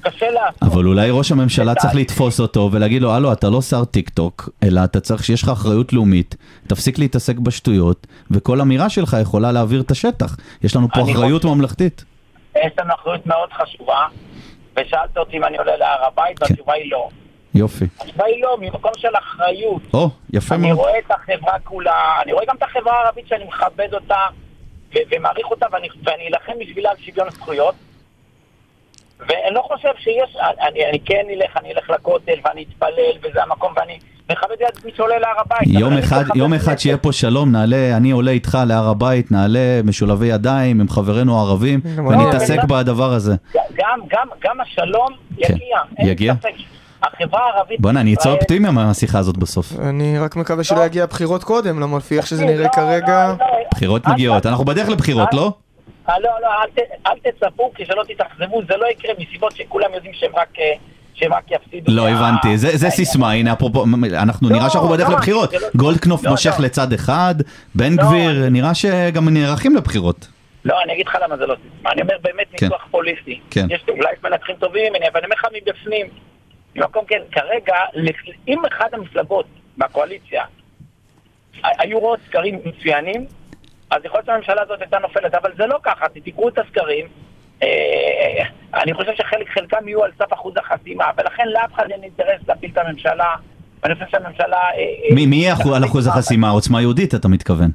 [0.00, 0.62] קשה לעשות.
[0.62, 4.48] אבל אולי ראש הממשלה צריך לתפוס אותו ולהגיד לו, הלו, אתה לא שר טיק טוק,
[4.62, 9.80] אלא אתה צריך שיש לך אחריות לאומית, תפסיק להתעסק בשטויות, וכל אמירה שלך יכולה להעביר
[9.80, 10.36] את השטח.
[10.62, 12.04] יש לנו פה אחריות ממלכתית.
[12.56, 14.06] יש לנו אחריות מאוד חשובה,
[14.76, 16.44] ושאלת אותי אם אני עולה להר הבית, כן.
[16.50, 17.08] והתשובה היא לא.
[17.54, 17.84] יופי.
[18.00, 19.82] התשובה היא לא, ממקום של אחריות.
[19.94, 20.78] או, יפה אני מאוד.
[20.78, 24.18] רואה את החברה כולה, אני רואה גם את החברה הערבית שאני מכבד אותה
[24.94, 27.74] ו- ומעריך אותה ואני אלחם בשבילה על שוויון זכויות.
[29.20, 30.36] ואני לא חושב שיש,
[30.68, 33.98] אני, אני כן אלך, אני אלך לכותל ואני אתפלל וזה המקום ואני
[34.30, 35.68] מכבד את מי שעולה להר הבית.
[35.68, 36.76] יום אני אחד, יום אחד.
[36.78, 41.80] שיהיה פה שלום, נעלה, אני עולה איתך להר הבית, נעלה משולבי ידיים עם חברינו הערבים,
[42.08, 42.66] ונתעסק אני.
[42.68, 43.34] בדבר הזה.
[43.86, 45.78] גם, גם, גם השלום כן, יגיע.
[45.98, 46.34] אין יגיע.
[46.34, 46.52] ספק.
[47.02, 47.80] החברה הערבית...
[47.80, 49.72] בוא'נה, אני אצא אופטימי מהשיחה הזאת בסוף.
[49.80, 53.34] אני רק מקווה שלא יגיע הבחירות קודם, למה לפי איך שזה לא, נראה כרגע...
[53.38, 53.54] לא, לא.
[53.74, 55.52] בחירות מגיעות, אנחנו בדרך לבחירות, לא?
[56.08, 56.48] אה, לא, לא,
[57.06, 60.72] אל, תצפו, כי שלא תתאכזבו, זה לא יקרה מסיבות שכולם יודעים שהם רק, אה,
[61.14, 61.92] שהם רק יפסידו.
[61.92, 65.52] לא הבנתי, זה, זה סיסמה, הנה אפרופו, אנחנו לא, נראה שאנחנו בדרך לא, לבחירות.
[65.52, 66.64] לא- גולדקנופ לא, מושך לא.
[66.64, 67.34] לצד אחד,
[67.74, 70.28] בן לא, גביר, נראה שגם נערכים לבחירות.
[70.66, 72.66] לא, אני אגיד לך למה זה לא סיסמה, אני אומר באמת כן.
[72.66, 73.40] ניתוח פוליטי.
[73.50, 73.66] כן.
[73.70, 76.06] יש אולי מנתחים טובים, אני- אבל אני אומר לך מבפנים.
[76.76, 77.74] ממקום כן, כרגע,
[78.48, 80.44] אם אחד המפלגות מהקואליציה
[81.64, 83.26] היו רואות סקרים מצוינים,
[83.90, 87.06] אז יכול להיות שהממשלה הזאת הייתה נופלת, אבל זה לא ככה, תקראו את הסקרים.
[87.62, 87.68] אה,
[88.74, 92.70] אני חושב שחלק, חלקם יהיו על סף אחוז החסימה, ולכן לאף אחד אין אינטרס להפיל
[92.72, 93.34] את הממשלה,
[93.82, 94.56] ואני חושב שהממשלה...
[94.56, 94.78] אה,
[95.20, 96.50] אה, מי יהיה על אחוז החסימה?
[96.50, 97.70] עוצמה יהודית, אתה מתכוון.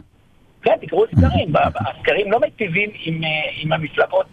[0.64, 3.30] כן, תקראו סקרים, ב- ב- הסקרים לא מיטיבים עם, אה,
[3.62, 4.26] עם המפלגות,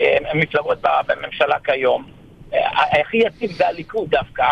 [0.00, 2.04] אה, המפלגות ב- בממשלה כיום.
[2.54, 2.58] אה,
[3.00, 4.44] הכי יציב זה הליכוד דווקא,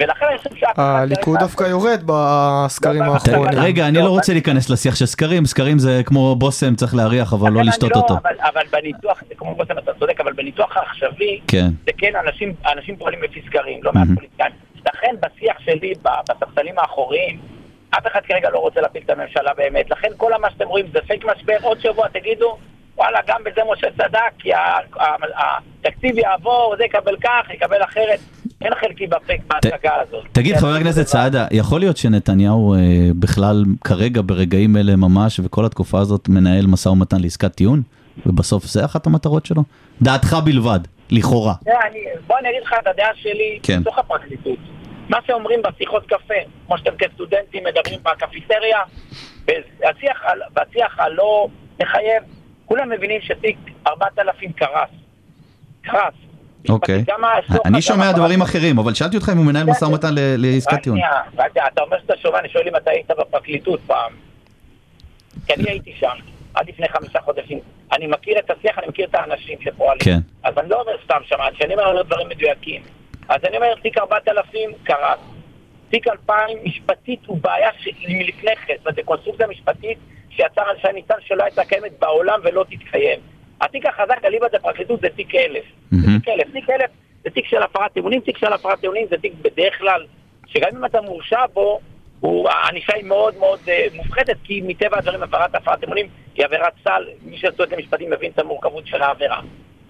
[0.00, 0.98] ולכן אני חושב שאף אחד...
[1.02, 3.58] הליכוד דווקא יורד בסקרים לא, האחרונים.
[3.58, 7.52] רגע, אני לא רוצה להיכנס לשיח של סקרים, סקרים זה כמו בושם, צריך להריח, אבל
[7.52, 8.14] לא לשתות אני אותו.
[8.52, 11.66] אבל, בניתוח, זה כמו בושם, אתה צודק, אבל בניתוח העכשווי, כן.
[11.86, 14.14] זה כן, אנשים, אנשים פועלים לפי סקרים, לא מעט מהמם.
[14.14, 14.52] פוליטיקאים.
[14.86, 17.40] לכן בשיח שלי, ב- בספסלים האחוריים,
[17.98, 19.90] אף אחד כרגע לא רוצה להפיל את הממשלה באמת.
[19.90, 22.56] לכן כל מה שאתם רואים זה פייק משבר, עוד שבוע תגידו,
[22.96, 24.50] וואלה, גם בזה משה צדק, כי
[25.84, 28.18] התקציב יעבור, זה יקבל כך, יקבל אחרת.
[28.60, 30.24] אין חלקי בפייק בהצגה הזאת.
[30.32, 32.78] תגיד, חבר הכנסת סעדה, יכול להיות שנתניהו אה,
[33.18, 37.82] בכלל כרגע ברגעים אלה ממש, וכל התקופה הזאת מנהל משא ומתן לעסקת טיעון?
[38.26, 39.62] ובסוף זה אחת המטרות שלו?
[40.02, 41.54] דעתך בלבד, לכאורה.
[42.26, 43.80] בוא אני אגיד לך את הדעה שלי כן.
[43.80, 44.58] בתוך הפרקליטות.
[45.12, 46.34] מה שאומרים בשיחות קפה,
[46.66, 48.78] כמו שאתם כסטודנטים מדברים בקפיטריה,
[49.46, 50.22] והשיח,
[50.56, 51.48] והשיח הלא
[51.82, 52.22] מחייב,
[52.66, 54.90] כולם מבינים שתיק 4000 קרס.
[55.82, 56.14] קרס.
[56.68, 57.04] אוקיי.
[57.64, 60.98] אני שומע דברים אחרים, אבל שאלתי אותך אם הוא מנהל משא ומתן ל- לעסקת טיעון.
[61.72, 64.12] אתה אומר שאתה שומע, אני שואל אם אתה היית בפרקליטות פעם.
[65.46, 66.16] כי אני הייתי שם,
[66.54, 67.58] עד לפני חמישה חודשים.
[67.92, 70.00] אני מכיר את השיח, אני מכיר את האנשים שפועלים.
[70.04, 70.18] כן.
[70.42, 72.82] אז אני לא אומר סתם שם, כשאני אומר אני אומר דברים מדויקים.
[73.32, 75.18] אז אני אומר, תיק 4000 קרס,
[75.90, 79.98] תיק 2000 משפטית הוא בעיה שהיא מלפני כן, זו קונסטרוקציה משפטית
[80.30, 83.20] שיצר על שי ניצן שלא הייתה קיימת בעולם ולא תתקיים.
[83.60, 85.64] התיק החזק אליבא דפרקליטות זה תיק 1000.
[85.90, 86.18] זה מהמם.
[86.18, 86.52] תיק 1000.
[86.52, 86.90] תיק 1000
[87.24, 90.06] זה תיק של הפרת אמונים, תיק של הפרת אמונים זה תיק בדרך כלל,
[90.46, 91.80] שגם אם אתה מורשע בו,
[92.48, 97.04] הענישה היא מאוד מאוד אה, מופחתת, כי מטבע הדברים עבירת הפרת אמונים היא עבירת סל,
[97.22, 99.40] מי שסטודנט למשפטים מבין את המורכבות של העבירה.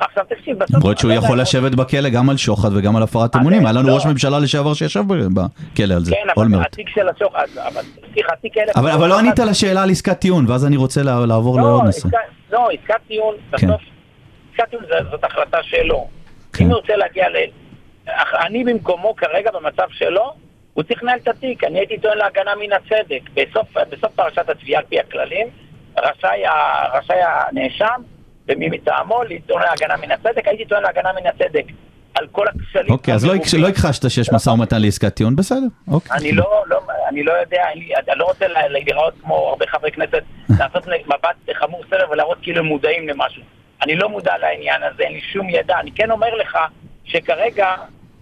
[0.04, 0.76] עכשיו תקשיב, בסוף...
[0.76, 3.66] למרות שהוא יכול לשבת בכלא גם על שוחד וגם על הפרת אמונים.
[3.66, 6.66] היה לנו לא- ראש ממשלה לשעבר שישב בכלא על זה, כן, אבל אולמרט.
[6.66, 8.76] התיק של השוחד, אבל סליחה, תיק אלף...
[8.76, 12.08] אבל אבל לא ענית לשאלה על עסקת טיעון, ואז אני רוצה לעבור לא, לעוד נושא.
[12.52, 13.66] לא, עסקת טיעון, כן.
[13.66, 13.80] בסוף,
[14.52, 16.06] עסקת טיעון זאת החלטה שלו.
[16.52, 16.64] כן.
[16.64, 17.36] אם הוא רוצה להגיע ל...
[18.46, 20.32] אני במקומו כרגע במצב שלו,
[20.74, 21.64] הוא צריך לנהל את התיק.
[21.64, 23.20] אני הייתי טוען להגנה מן הצדק.
[23.34, 25.46] בסוף, פרשת התביעה על פי הכללים,
[25.98, 28.02] רשאי הנאשם
[28.48, 30.48] ומי מטעמו לטעון להגנה מן הצדק.
[30.48, 31.64] הייתי טוען להגנה מן הצדק
[32.14, 32.90] על כל הכשלים.
[32.90, 35.58] אוקיי, אז לא לא הכחשת שיש משא ומתן לעסקת טיעון, בסדר.
[35.88, 36.16] אוקיי.
[36.16, 36.78] אני לא, לא,
[37.08, 40.22] אני לא יודע, אני, לא רוצה לה- להיראות כמו הרבה חברי כנסת,
[40.58, 43.42] לעשות מבט חמור סרב ולהראות כאילו הם מודעים למשהו.
[43.82, 45.80] אני לא מודע לעניין הזה, אין לי שום ידע.
[45.80, 46.58] אני כן אומר לך
[47.04, 47.74] שכרגע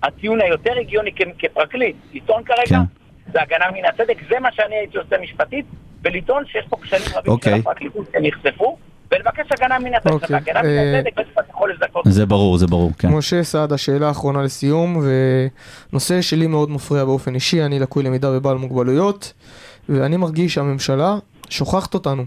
[0.03, 3.33] הטיעון היותר הגיוני כפרקליט, לטעון כרגע, כן.
[3.33, 5.67] זה הגנה מן הצדק, זה מה שאני הייתי עושה משפטית,
[6.05, 7.59] ולטעון שיש פה כשלים רבים של אוקיי.
[7.59, 8.79] הפרקליטות שנחשפו,
[9.13, 10.13] ולבקש הגנה מן הצדק.
[10.13, 12.05] אוקיי, הגנה מן הצדק, בית המשפט יכול לזכות.
[12.09, 13.09] זה ברור, זה ברור, כן.
[13.09, 15.03] משה סעדה, שאלה אחרונה לסיום,
[15.93, 19.33] ונושא שלי מאוד מפריע באופן אישי, אני לקוי למידה ובעל מוגבלויות,
[19.89, 21.17] ואני מרגיש שהממשלה
[21.49, 22.25] שוכחת אותנו.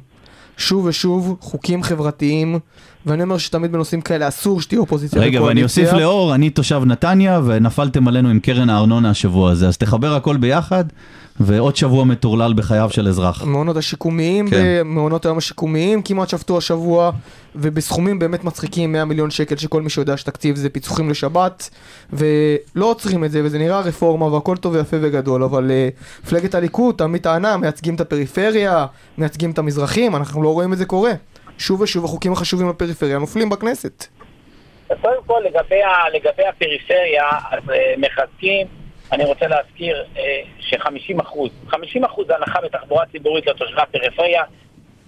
[0.57, 2.59] שוב ושוב, חוקים חברתיים,
[3.05, 7.41] ואני אומר שתמיד בנושאים כאלה אסור שתהיה אופוזיציה רגע, ואני אוסיף לאור, אני תושב נתניה,
[7.45, 10.85] ונפלתם עלינו עם קרן הארנונה השבוע הזה, אז תחבר הכל ביחד,
[11.39, 13.41] ועוד שבוע מטורלל בחייו של אזרח.
[13.41, 14.63] המעונות השיקומיים, כן.
[14.79, 17.11] במעונות היום השיקומיים כמעט שפטו השבוע,
[17.55, 21.69] ובסכומים באמת מצחיקים 100 מיליון שקל שכל מי שיודע שתקציב זה פיצוחים לשבת,
[22.13, 25.89] ולא עוצרים את זה, וזה נראה רפורמה והכל טוב ויפה וגדול, אבל אה,
[26.23, 28.85] מפלגת הליכוד תמיד טענה, מייצגים את הפריפריה,
[29.17, 31.11] מייצגים את המזרחים, אנחנו לא רואים את זה קורה.
[31.57, 34.07] שוב ושוב החוקים החשובים לפריפריה נופלים בכנסת.
[35.01, 35.79] קודם כל, לגבי,
[36.13, 38.67] לגבי הפריפריה, אז uh, מחזקים,
[39.11, 40.19] אני רוצה להזכיר uh,
[40.59, 44.43] ש-50 אחוז, 50 אחוז הנחה בתחבורה ציבורית לתושבי הפריפריה,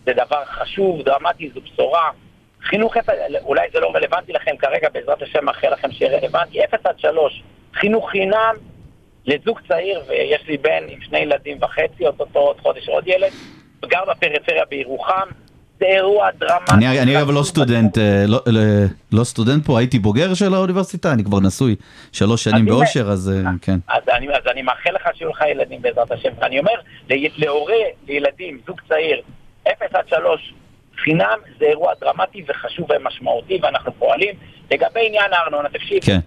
[0.05, 2.09] זה דבר חשוב, דרמטי, זו בשורה.
[2.63, 2.97] חינוך,
[3.43, 7.43] אולי זה לא רלוונטי לכם כרגע, בעזרת השם מאחל לכם שיהיה רלוונטי, 0 עד 3,
[7.73, 8.55] חינוך חינם
[9.25, 13.31] לזוג צעיר, ויש לי בן עם שני ילדים וחצי, אותו עוד חודש עוד ילד,
[13.85, 15.27] גר בפריפריה בירוחם,
[15.79, 16.73] זה אירוע דרמטי.
[16.73, 17.29] אני אני אגב.
[17.31, 18.61] לא סטודנט, אה, לא- לא-
[19.11, 21.75] לא סטודנט פה, הייתי בוגר של האוניברסיטה, אני כבר נשוי
[22.11, 22.65] שלוש שנים.
[22.65, 23.75] באושר, אז אה, כן.
[23.87, 26.29] אז אני, אז אני מאחל לך שיהיו לך ילדים בעזרת השם.
[26.41, 26.71] אני אומר,
[27.37, 27.73] להורה,
[28.07, 29.21] לילדים, זוג צעיר,
[29.67, 30.53] 0 עד 3,
[31.03, 34.35] חינם זה אירוע דרמטי וחשוב ומשמעותי ואנחנו פועלים.
[34.71, 36.19] לגבי עניין הארנונה, תקשיב, כן.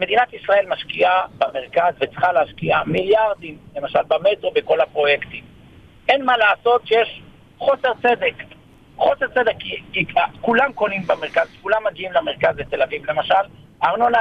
[0.00, 5.44] מדינת ישראל משקיעה במרכז וצריכה להשקיע מיליארדים, למשל במטרו, בכל הפרויקטים.
[6.08, 7.22] אין מה לעשות שיש
[7.58, 8.34] חוסר צדק.
[9.00, 9.52] חוסר צדק,
[9.92, 10.04] כי,
[10.40, 13.34] כולם קונים במרכז, כולם מגיעים למרכז לתל אביב, למשל,
[13.82, 14.18] הארנונה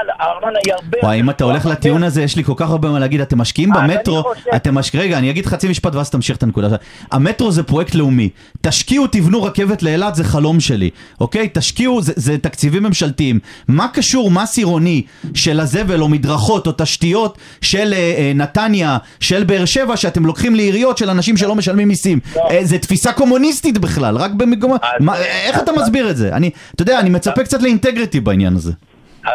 [0.65, 0.97] היא הרבה...
[1.03, 3.21] וואי, אם אתה הולך לטיעון הזה, יש לי כל כך הרבה מה להגיד.
[3.21, 4.23] אתם משקיעים אני במטרו,
[4.55, 6.67] אתם משקיעים, רגע, אני אגיד חצי משפט ואז תמשיך את הנקודה.
[7.11, 8.29] המטרו זה פרויקט לאומי.
[8.61, 10.89] תשקיעו, תבנו רכבת לאילת, זה חלום שלי,
[11.21, 11.49] אוקיי?
[11.53, 13.39] תשקיעו, זה, זה תקציבים ממשלתיים.
[13.67, 19.43] מה קשור מס עירוני של הזבל או מדרכות או תשתיות של אה, אה, נתניה, של
[19.43, 22.19] באר שבע, שאתם לוקחים לעיריות של אנשים שלא משלמים מיסים?
[22.37, 24.81] אה, זה תפיסה קומוניסטית בכלל, רק במקומות...
[25.19, 26.35] איך אתה מסביר את זה?
[26.35, 28.71] אני, אתה יודע, אני מצפה קצת לאינטגריטי בעניין הזה.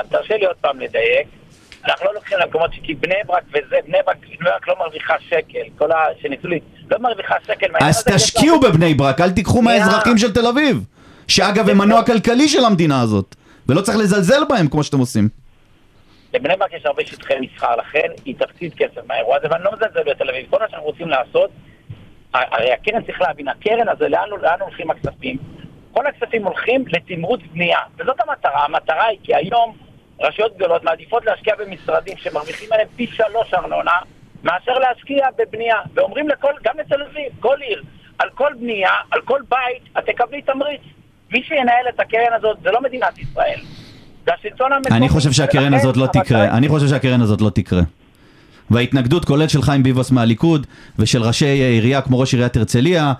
[0.00, 1.26] אז תרשה לי עוד פעם לדייק.
[1.84, 2.78] אנחנו לא לוקחים למקומות ש...
[2.82, 5.62] כי בני ברק וזה, בני ברק, בני ברק לא מרוויחה שקל.
[5.78, 5.96] כל ה...
[6.22, 7.66] שניסו לי, לא מרוויחה שקל.
[7.80, 9.62] אז תשקיעו בבני ברק, אל תיקחו.
[9.62, 10.84] מהאזרחים של תל אביב.
[11.28, 13.34] שאגב הם מנוע כלכלי של המדינה הזאת.
[13.68, 15.28] ולא צריך לזלזל בהם כמו שאתם עושים.
[16.34, 20.10] לבני ברק יש הרבה שטחי מסחר, לכן היא תפסיד כסף מהאירוע הזה, ואני לא מזלזל
[20.10, 20.46] בתל אביב.
[20.50, 21.50] כל מה שאנחנו רוצים לעשות,
[22.34, 25.36] הרי הקרן צריך להבין, הקרן הזה, לאן, לאן הולכים הכספים?
[25.92, 28.64] כל הכספים הולכים לתמרוץ בנייה, וזאת המטרה.
[28.64, 29.76] המטרה היא כי היום
[30.20, 33.98] רשויות גדולות מעדיפות להשקיע במשרדים שמרוויחים עליהם פי שלוש ארנונה,
[34.44, 35.76] מאשר להשקיע בבנייה.
[35.94, 37.82] ואומרים לכל, גם לתל אביב, כל עיר,
[38.18, 40.80] על כל בנייה, על כל בית, את תקבלי תמריץ.
[41.32, 43.60] מי שינהל את הקרן הזאת זה לא מדינת ישראל.
[44.26, 44.96] זה השלטון המקומי.
[44.96, 46.44] אני חושב שהקרן הזאת לא תקרה.
[46.44, 47.80] אני חושב שהקרן הזאת לא תקרה.
[48.70, 50.66] וההתנגדות כולל של חיים ביבס מהליכוד
[50.98, 53.12] ושל ראשי עירייה כמו ראש עיריית הרצליה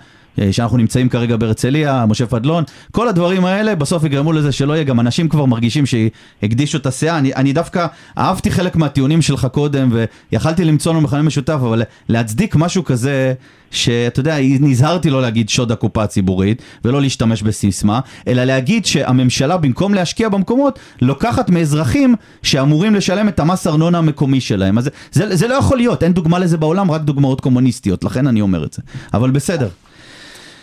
[0.51, 4.99] שאנחנו נמצאים כרגע בהרצליה, משה פדלון, כל הדברים האלה בסוף יגרמו לזה שלא יהיה, גם
[4.99, 9.89] אנשים כבר מרגישים שהקדישו את הסאה, אני, אני דווקא אהבתי חלק מהטיעונים שלך קודם
[10.31, 13.33] ויכלתי למצוא לנו מכנה משותף, אבל להצדיק משהו כזה,
[13.71, 19.93] שאתה יודע, נזהרתי לא להגיד שוד הקופה הציבורית ולא להשתמש בסיסמה, אלא להגיד שהממשלה במקום
[19.93, 24.77] להשקיע במקומות, לוקחת מאזרחים שאמורים לשלם את המס ארנונה המקומי שלהם.
[24.77, 28.27] אז זה, זה, זה לא יכול להיות, אין דוגמה לזה בעולם, רק דוגמאות קומוניסטיות, לכן
[28.27, 28.81] אני אומר את זה.
[29.13, 29.67] אבל בסדר.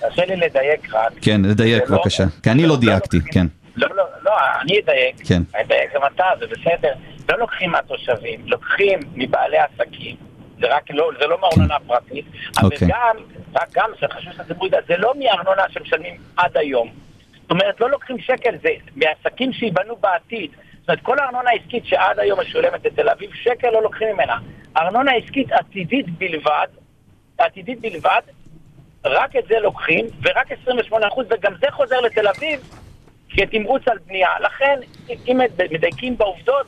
[0.02, 1.12] תרשה לי לדייק רק.
[1.22, 2.24] כן, לדייק זה לא- בבקשה.
[2.42, 3.46] כי אני לא דייקתי, כן.
[3.76, 5.16] לא, לא, לא, אני אדייק.
[5.28, 5.42] כן.
[5.54, 6.92] אני אדייק גם אתה, זה בסדר.
[7.28, 10.16] לא לוקחים מהתושבים, לוקחים מבעלי עסקים.
[10.60, 12.24] זה רק לא, זה לא מארנונה פרטית.
[12.58, 12.88] אבל אוקיי.
[12.88, 13.16] גם,
[13.54, 16.88] רק גם, שחשוב שהציבור ידע, זה לא מארנונה שמשלמים עד היום.
[17.42, 20.50] זאת אומרת, לא לוקחים שקל, זה מעסקים שייבנו בעתיד.
[20.80, 24.36] זאת אומרת, כל הארנונה העסקית שעד היום משולמת לתל אביב, שקל לא לוקחים ממנה.
[24.76, 26.66] ארנונה עסקית עתידית בלבד,
[27.38, 28.20] עתידית בלבד,
[29.04, 30.94] רק את זה לוקחים, ורק 28%,
[31.30, 32.60] וגם זה חוזר לתל אביב
[33.30, 34.28] כתמרוץ על בנייה.
[34.44, 34.80] לכן,
[35.28, 36.66] אם מדייקים בעובדות,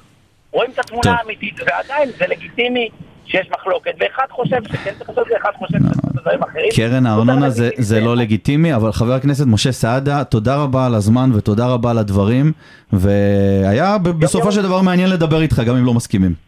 [0.50, 1.12] רואים את התמונה טוב.
[1.12, 2.88] האמיתית, ועדיין זה לגיטימי
[3.26, 6.70] שיש מחלוקת, ואחד חושב שכן צריך לעשות את זה, אחד חושב שצריך לעשות דברים אחרים.
[6.76, 7.70] קרן הארנונה זה.
[7.76, 11.98] זה לא לגיטימי, אבל חבר הכנסת משה סעדה, תודה רבה על הזמן ותודה רבה על
[11.98, 12.52] הדברים,
[12.92, 16.43] והיה בסופו של דבר מעניין לדבר איתך, גם אם לא מסכימים.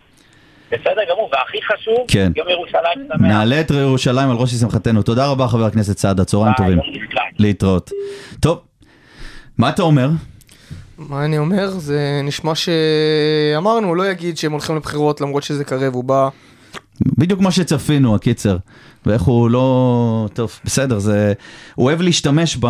[0.73, 2.33] בסדר גמור, והכי חשוב, כן.
[2.37, 3.21] יום ירושלים שמח.
[3.21, 5.03] נעלה את ירושלים על ראש שמחתנו.
[5.03, 6.79] תודה רבה חבר הכנסת סעדה, צהריים טובים.
[7.39, 7.91] להתראות.
[8.41, 8.61] טוב,
[9.59, 10.11] מה אתה אומר?
[10.99, 11.69] מה אני אומר?
[11.69, 16.29] זה נשמע שאמרנו, הוא לא יגיד שהם הולכים לבחירות למרות שזה קרב, הוא בא...
[17.19, 18.57] בדיוק מה שצפינו, הקיצר.
[19.07, 20.29] ואיך הוא לא...
[20.35, 21.33] טוב, בסדר, זה...
[21.75, 22.67] הוא אוהב להשתמש ב...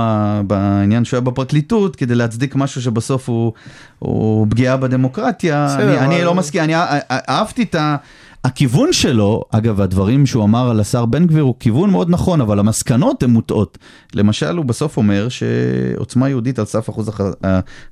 [0.46, 3.52] בעניין שהוא היה בפרקליטות כדי להצדיק משהו שבסוף הוא,
[3.98, 5.66] הוא פגיעה בדמוקרטיה.
[5.68, 7.96] בסדר, אני, אני אבל- לא מסכים, אני אה- אה- אהבתי את ה...
[8.44, 12.58] הכיוון שלו, אגב, הדברים שהוא אמר על השר בן גביר הוא כיוון מאוד נכון, אבל
[12.58, 13.78] המסקנות הן מוטעות.
[14.14, 17.20] למשל, הוא בסוף אומר שעוצמה יהודית על סף אחוז הח-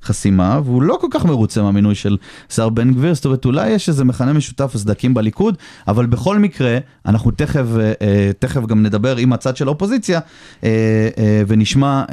[0.03, 2.17] החסימה, והוא לא כל כך מרוצה מהמינוי של
[2.49, 6.77] שר בן גביר, זאת אומרת, אולי יש איזה מכנה משותף סדקים בליכוד, אבל בכל מקרה,
[7.05, 10.19] אנחנו תכף, אה, אה, תכף גם נדבר עם הצד של האופוזיציה,
[10.63, 10.69] אה,
[11.47, 12.03] ונשמע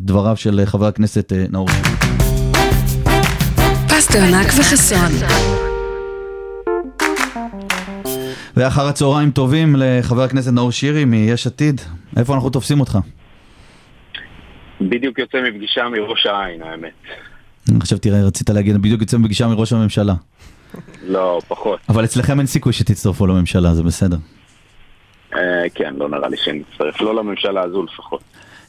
[0.00, 1.68] דבריו של חבר הכנסת נאור.
[3.88, 5.53] פסטרנק וחסון.
[8.56, 11.80] ואחר הצהריים טובים לחבר הכנסת נאור שירי מיש עתיד.
[12.16, 12.98] איפה אנחנו תופסים אותך?
[14.80, 16.92] בדיוק יוצא מפגישה מראש העין, האמת.
[17.82, 20.14] חשבתי, רצית להגיד, בדיוק יוצא מפגישה מראש הממשלה.
[21.02, 21.80] לא, פחות.
[21.88, 24.16] אבל אצלכם אין סיכוי שתצטרפו לממשלה, זה בסדר.
[25.34, 25.40] אה,
[25.74, 28.22] כן, לא נראה לי שנצטרף, לא לממשלה הזו לפחות.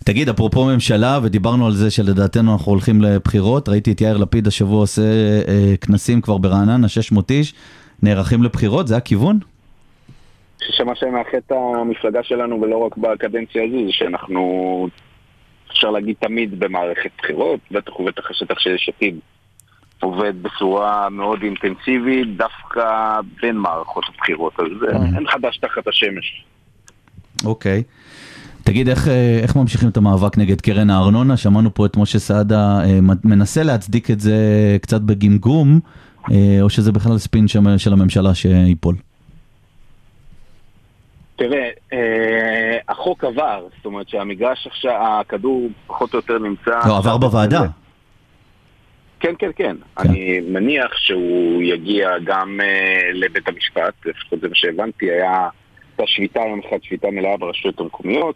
[0.04, 4.80] תגיד, אפרופו ממשלה, ודיברנו על זה שלדעתנו אנחנו הולכים לבחירות, ראיתי את יאיר לפיד השבוע
[4.80, 5.02] עושה
[5.48, 7.54] אה, כנסים כבר ברעננה, 600 איש,
[8.04, 9.40] נערכים לבחירות, זה הכיוון?
[10.70, 14.88] שמה שמאחד את המפלגה שלנו, ולא רק בקדנציה הזו, זה שאנחנו,
[15.72, 19.16] אפשר להגיד תמיד במערכת בחירות, בטח ובטח השטח של יש עתיד
[20.00, 26.46] עובד בצורה מאוד אינטנסיבית, דווקא בין מערכות הבחירות, אז אה, אין חדש תחת השמש.
[27.46, 27.84] אוקיי.
[28.64, 31.38] תגיד, איך, אה, איך ממשיכים את המאבק נגד קרן הארנונה?
[31.38, 34.38] שמענו פה את משה סעדה אה, מנסה להצדיק את זה
[34.82, 36.05] קצת בגמגום, אה,
[36.62, 38.96] או שזה בכלל ספין של של הממשלה שייפול?
[41.36, 46.80] תראה, אה, החוק עבר, זאת אומרת שהמגרש עכשיו, הכדור פחות או יותר נמצא...
[46.88, 47.62] לא, עבר בוועדה.
[49.20, 49.76] כן, כן, כן.
[49.96, 50.10] כן.
[50.10, 55.50] אני מניח שהוא יגיע גם אה, לבית המשפט, לפחות זה מה שהבנתי, היה
[55.98, 58.36] הייתה שביתה יום אחד, שביתה מלאה ברשויות המקומיות.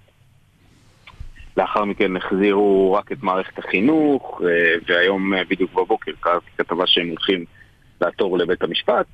[1.57, 7.07] לאחר מכן החזירו רק את מערכת החינוך, אה, והיום אה, בדיוק בבוקר קראתי כתבה שהם
[7.07, 7.45] הולכים
[8.01, 9.05] לעתור לבית המשפט.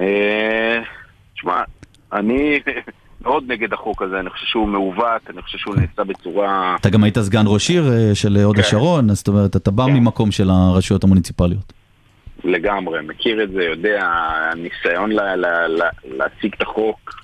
[0.00, 0.78] אה,
[1.34, 1.62] תשמע,
[2.12, 2.60] אני
[3.22, 6.76] מאוד נגד החוק הזה, אני חושב שהוא מעוות, אני חושב שהוא נעשה בצורה...
[6.80, 8.62] אתה גם היית סגן ראש עיר אה, של הוד כן.
[8.62, 9.92] השרון, אז זאת אומרת, אתה בא כן.
[9.92, 11.72] ממקום של הרשויות המוניציפליות.
[12.44, 14.04] לגמרי, מכיר את זה, יודע,
[14.52, 17.20] הניסיון לה, לה, לה, להציג את החוק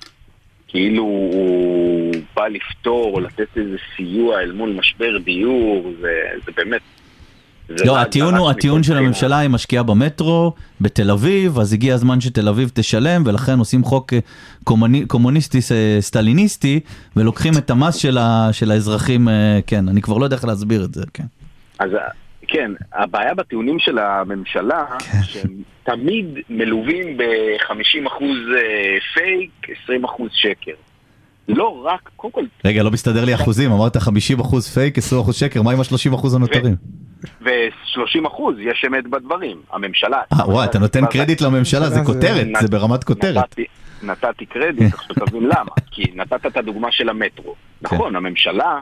[0.67, 5.91] כאילו הוא בא לפתור או לתת איזה סיוע אל מול משבר דיור,
[6.45, 6.81] זה באמת...
[7.69, 8.97] לא, הטיעון הוא, הטיעון של.
[8.97, 14.13] הממשלה היא משקיעה במטרו, בתל אביב, אז הגיע הזמן שתל אביב תשלם, ולכן עושים חוק
[14.13, 14.19] אה,
[14.63, 16.79] קומוני- קומוניסטי אה, סטליניסטי,
[17.15, 20.83] ולוקחים את המס של ה- של האזרחים, אה, כן, אני כבר לא יודע איך להסביר
[20.83, 21.23] את זה, כן.
[21.79, 21.89] אז
[22.47, 25.17] כן, הבעיה בטיעונים של הממשלה, כן.
[25.23, 25.51] שהם
[25.83, 28.23] תמיד מלווים ב-50%
[29.13, 29.51] פייק,
[29.85, 29.91] 20%
[30.31, 30.71] שקר.
[31.47, 34.01] לא רק, קודם כל, רגע, לא מסתדר לי אחוזים, אמרת 50%
[34.73, 35.01] פייק, 20%
[35.33, 36.75] שקר, מה עם ה-30% הנותרים?
[37.41, 39.57] ו-30% יש אמת בדברים.
[39.73, 40.21] הממשלה...
[40.33, 43.55] אה, וואי, אתה נותן קרדיט לממשלה, זה זה- כותרת, זה ברמת כותרת.
[44.03, 45.71] נתתי, קרדיט, עכשיו תבין למה.
[45.91, 47.55] כי נתת את הדוגמה של המטרו.
[47.81, 48.79] נכון, הממשלה,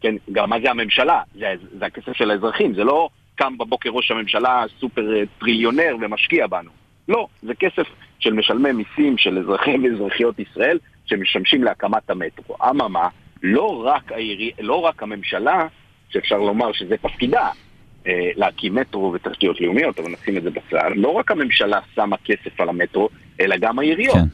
[0.00, 1.20] כן, גם מה זה הממשלה?
[1.34, 1.46] זה,
[1.78, 6.70] זה הכסף של האזרחים, זה לא קם בבוקר ראש הממשלה סופר אה, טריליונר ומשקיע בנו.
[7.08, 7.86] לא, זה כסף
[8.18, 12.56] של משלמי מיסים, של אזרחים ואזרחיות ישראל, שמשמשים להקמת המטרו.
[12.70, 13.08] אממה,
[13.42, 15.66] לא רק, העירי, לא רק הממשלה,
[16.08, 17.48] שאפשר לומר שזה תפקידה,
[18.06, 22.60] אה, להקים מטרו ותשתיות לאומיות, אבל נשים את זה בצד, לא רק הממשלה שמה כסף
[22.60, 23.08] על המטרו,
[23.40, 24.14] אלא גם העיריות.
[24.14, 24.24] כן.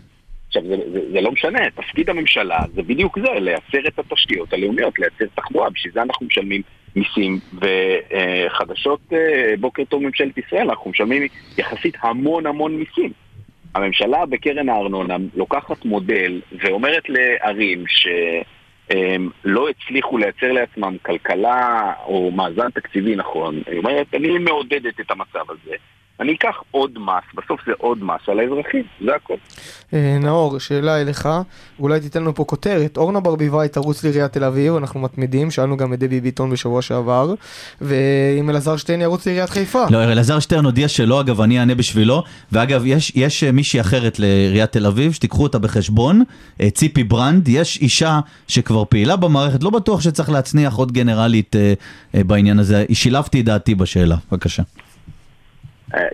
[0.46, 4.98] עכשיו, זה, זה, זה לא משנה, תפקיד הממשלה זה בדיוק זה, לייצר את התשתיות הלאומיות,
[4.98, 6.62] לייצר תחבורה, בשביל זה אנחנו משלמים
[6.96, 11.22] מיסים, וחדשות אה, בוקר טוב ממשלת ישראל, אנחנו משלמים
[11.58, 13.12] יחסית המון המון מיסים.
[13.74, 22.70] הממשלה בקרן הארנונה לוקחת מודל ואומרת לערים שהם לא הצליחו לייצר לעצמם כלכלה או מאזן
[22.70, 25.74] תקציבי נכון, היא אומרת, אני מעודדת את המצב הזה,
[26.20, 29.34] אני אקח עוד מס, בסוף זה עוד מס על האזרחים, זה הכל.
[29.94, 31.28] אה, נאור, שאלה אליך,
[31.78, 32.96] אולי תיתן לנו פה כותרת.
[32.96, 37.34] אורנה ברביבאי תרוץ לעיריית תל אביב, אנחנו מתמידים, שאלנו גם את דבי ביטון בשבוע שעבר,
[37.80, 39.84] ואם אלעזר שטיין ירוץ לעיריית חיפה.
[39.90, 44.18] לא, אלעזר שטרן הודיע שלא, אגב, אני אענה בשבילו, ואגב, יש, יש אה, מישהי אחרת
[44.18, 46.22] לעיריית תל אביב, שתיקחו אותה בחשבון,
[46.60, 51.56] אה, ציפי ברנד, יש אישה שכבר פעילה במערכת, לא בטוח שצריך להצניח עוד גנרלית
[52.14, 54.62] בעניין הזה, שילבתי את דעתי בשאלה, בבקשה.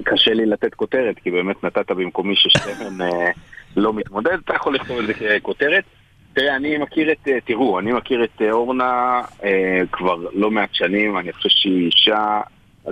[0.05, 3.31] קשה לי לתת כותרת, כי באמת נתת במקומי ששטרן אה,
[3.77, 5.85] לא מתמודד, אתה יכול לכתוב על זה ככותרת.
[6.33, 11.19] תראה, אני מכיר את, אה, תראו, אני מכיר את אורנה אה, כבר לא מעט שנים,
[11.19, 12.41] אני חושב שהיא אישה,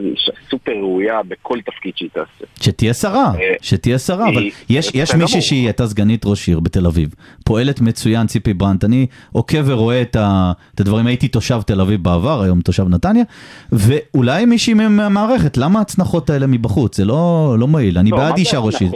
[0.04, 2.44] אישה סופר ראויה בכל תפקיד שהיא תעשה.
[2.60, 5.42] שתהיה שרה, אה, שתהיה שרה, אבל יש, יש מישהי.
[5.42, 10.16] שהיא הייתה סגנית ראש עיר בתל אביב, פועלת מצוין, ציפי ברנט, אני עוקב ורואה את,
[10.16, 13.24] ה, את הדברים, הייתי תושב תל אביב בעבר, היום תושב נתניה,
[13.72, 16.96] ואולי מישהי מהמערכת, למה ההצנחות האלה מבחוץ?
[16.96, 18.90] זה לא, לא מועיל, אני לא, בעד אישה ראש עיר.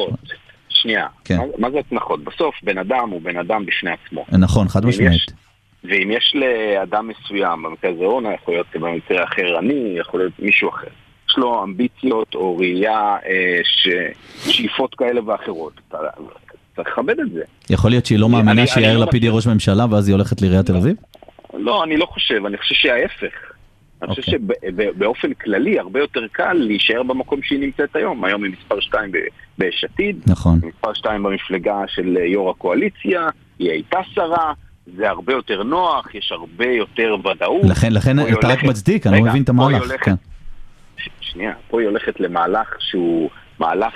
[0.69, 1.37] שנייה, כן.
[1.37, 2.25] מה, מה זה הצנחות?
[2.25, 4.25] בסוף בן אדם הוא בן אדם בפני עצמו.
[4.39, 5.50] נכון, חד משמעית.
[5.85, 10.69] ואם יש לאדם מסוים, במקרה הזה אורנה, יכול להיות במקרה אחר אני, יכול להיות מישהו
[10.69, 10.89] אחר.
[11.31, 13.89] יש לו אמביציות או ראייה, אה, ש...
[14.51, 15.73] שאיפות כאלה ואחרות.
[16.77, 17.43] צריך לכבד את זה.
[17.71, 20.67] יכול להיות שהיא לא מאמינה שיאיר לא לפיד יהיה ראש ממשלה ואז היא הולכת לעיריית
[20.67, 20.97] תל אביב?
[21.55, 23.35] לא, אני לא חושב, אני חושב שההפך.
[24.03, 24.91] אני חושב אוקיי.
[24.95, 28.25] שבאופן כללי הרבה יותר קל להישאר במקום שהיא נמצאת היום.
[28.25, 29.13] היום היא מספר 2
[29.59, 30.61] ביש עתיד, נכון.
[30.63, 33.29] מספר 2 במפלגה של יו"ר הקואליציה,
[33.59, 34.53] היא הייתה שרה,
[34.97, 37.65] זה הרבה יותר נוח, יש הרבה יותר ודאות.
[37.65, 39.83] לכן, לכן אתה רק הולכת- מצדיק, אני לא רגע, מבין את פה היא המהלך.
[39.91, 40.15] הולכת- כן.
[40.97, 43.93] ש- שנייה, פה היא הולכת למהלך שהוא מהלך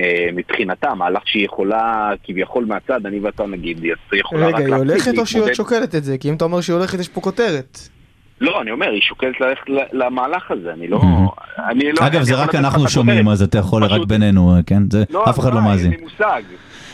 [0.00, 4.74] אה, מבחינתה, מהלך שהיא יכולה כביכול מהצד, אני ואתה נגיד, היא יכולה רק רגע, היא
[4.74, 5.52] הולכת או שהיא עוד.
[5.54, 6.18] שוקלת את זה?
[6.18, 7.78] כי אם אתה אומר שהיא הולכת, יש פה כותרת.
[8.40, 10.98] לא, אני אומר, היא שוקלת ללכת ל- למהלך הזה, אני לא...
[11.00, 11.40] Mhm.
[11.70, 12.06] אני לא...
[12.06, 13.28] אגב, אני זה רק אנחנו שומעים.
[13.28, 14.82] אז אתה יכול רק פשוט- בינינו, כן?
[14.90, 15.92] זה לא, אף אחד לא מאזין.
[15.92, 16.42] אין לי מושג.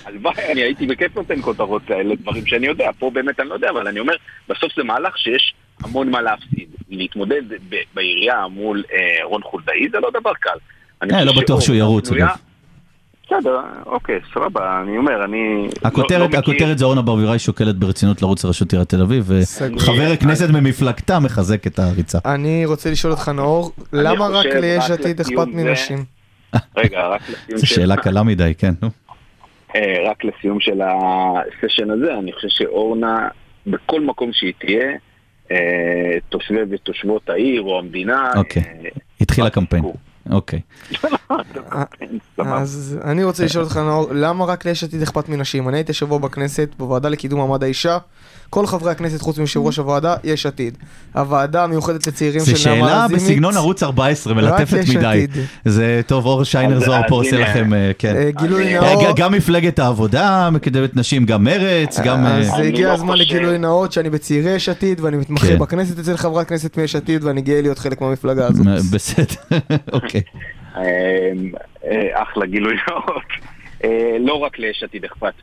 [0.07, 2.91] הלוואי, אני הייתי בכיף נותן כותרות כאלה, דברים שאני יודע.
[2.99, 4.15] פה באמת אני לא יודע, אבל אני אומר,
[4.49, 5.55] בסוף זה מהלך שיש
[5.85, 6.69] המון מה להפסיד.
[6.91, 10.59] להתמודד ב- בעירייה מול אה, רון חולדאי זה לא דבר קל.
[11.03, 12.11] אני אה, לא בטוח שהוא ירוץ.
[13.31, 15.69] בסדר, אוקיי, סבבה, אני אומר, אני...
[15.83, 19.25] לא- הכותרת, לא הכותרת זה אורנה ברביבאי שוקלת ברצינות לרוץ לראשות עיריית תל אביב.
[19.27, 22.19] וחבר הכנסת ממפלגתה מחזק את הריצה.
[22.25, 26.05] אני רוצה לשאול אותך, נאור, למה רק ליש עתיד אכפת מנשים?
[26.77, 28.73] רגע, רק לסיום זו שאלה קלה מדי, כן.
[28.83, 28.91] נו.
[29.75, 33.29] אה, רק לסיום של הסשן הזה, אני חושב שאורנה,
[33.67, 34.91] בכל מקום שהיא תהיה,
[35.51, 38.31] אה, תושבי ותושבות העיר או המדינה...
[38.37, 38.63] אוקיי.
[38.63, 38.89] אה,
[39.21, 39.85] התחיל רק הקמפיין.
[40.31, 40.61] אוקיי.
[42.39, 45.69] אז אני רוצה לשאול אותך, נאור, למה רק ליש עתיד אכפת מנשים?
[45.69, 47.99] אני הייתי שבוע בכנסת, בוועדה לקידום מעמד האישה.
[48.51, 50.79] כל חברי הכנסת, חוץ מיושב ראש הוועדה, יש עתיד.
[51.15, 53.21] הוועדה המיוחדת לצעירים זו של נעמה שאלה לזימי.
[53.21, 55.27] בסגנון ערוץ 14, מלטפת מדי.
[55.65, 57.39] זה טוב, אור שיינר זוהר פה עושה.
[57.39, 58.17] לכם, אה, כן.
[58.17, 59.17] אה, גילוי אה, נאות.
[59.17, 62.27] גם מפלגת העבודה מקדמת נשים, גם מרץ, גם...
[62.27, 65.59] אז הגיע לא הזמן לגילוי נאות שאני בצעירי יש עתיד ואני מתמחה כן.
[65.59, 68.67] בכנסת אצל חברת כנסת מיש עתיד ואני גאה להיות חלק מהמפלגה הזאת.
[68.93, 69.59] בסדר,
[69.93, 70.23] אוקיי.
[72.15, 73.56] אחלה גילוי נאות.
[73.85, 75.35] אה, לא רק ליש עתיד אכפת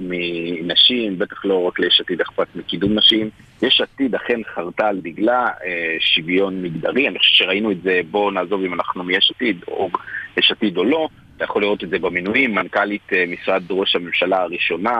[0.00, 3.30] מנשים, בטח לא רק ליש עתיד אכפת מקידום נשים.
[3.62, 8.30] יש עתיד אכן חרתה על דגלה אה, שוויון מגדרי, אני חושב שראינו את זה, בואו
[8.30, 9.90] נעזוב אם אנחנו מיש עתיד או
[10.36, 11.08] יש עתיד או לא.
[11.42, 14.98] אתה יכול לראות את זה במינויים, מנכ"לית אה, משרד ראש הממשלה הראשונה.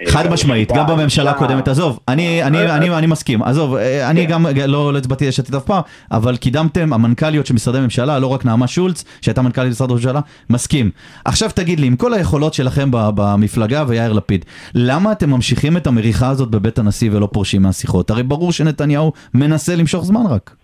[0.00, 4.92] אה, חד משמעית, גם בממשלה הקודמת, עזוב, אני, אני מסכים, עזוב, אה, אני גם לא
[4.92, 8.66] לא הצבעתי יש עתיד אף פעם, אבל קידמתם, המנכ"ליות של משרדי ממשלה, לא רק נעמה
[8.66, 10.20] שולץ, שהייתה מנכ"לית משרד ראש הממשלה,
[10.50, 10.90] מסכים.
[11.24, 16.28] עכשיו תגיד לי, עם כל היכולות שלכם במפלגה ויאיר לפיד, למה אתם ממשיכים את המריחה
[16.28, 18.10] הזאת בבית הנשיא ולא פורשים מהשיחות?
[18.10, 20.63] הרי ברור שנתניהו מנסה למשוך זמן רק.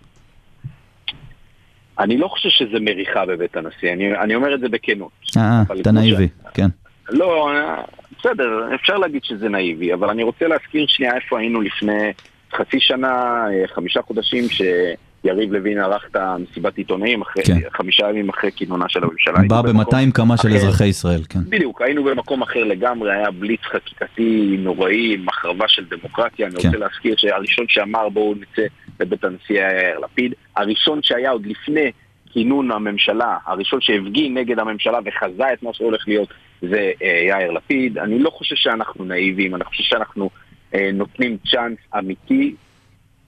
[2.01, 5.11] אני לא חושב שזה מריחה בבית הנשיא, אני, אני אומר את זה בכנות.
[5.37, 6.69] אה, אבל אתה נאיבי, כן.
[7.09, 7.83] לא, אה,
[8.19, 12.13] בסדר, אפשר להגיד שזה נאיבי, אבל אני רוצה להזכיר שנייה איפה היינו לפני
[12.53, 17.59] חצי שנה, אה, חמישה חודשים, שיריב לוין ערך את המסיבת עיתונאים, אחרי, כן.
[17.73, 19.39] חמישה ימים אחרי כינונה של הממשלה.
[19.49, 20.49] בא במקום ב-200 כמה של.
[20.49, 21.41] אזרחי ישראל, כן.
[21.49, 26.47] בדיוק, היינו במקום אחר לגמרי, היה בליץ חקיקתי נוראי, עם החרבה של דמוקרטיה.
[26.47, 26.69] אני כן.
[26.69, 28.63] רוצה להזכיר שהראשון שאמר בואו נצא
[29.01, 30.35] לבית הנשיא יאיר לפיד.
[30.57, 31.93] הראשון שהיה עוד לפני
[32.33, 36.29] כינון הממשלה, הראשון שהפגין נגד הממשלה וחזה את מה שהולך להיות,
[36.63, 37.99] זה אה, יאיר לפיד.
[37.99, 40.31] אני לא חושב שאנחנו נאיבים, אני חושב שאנחנו
[40.75, 42.55] אה, נותנים צ'אנס אמיתי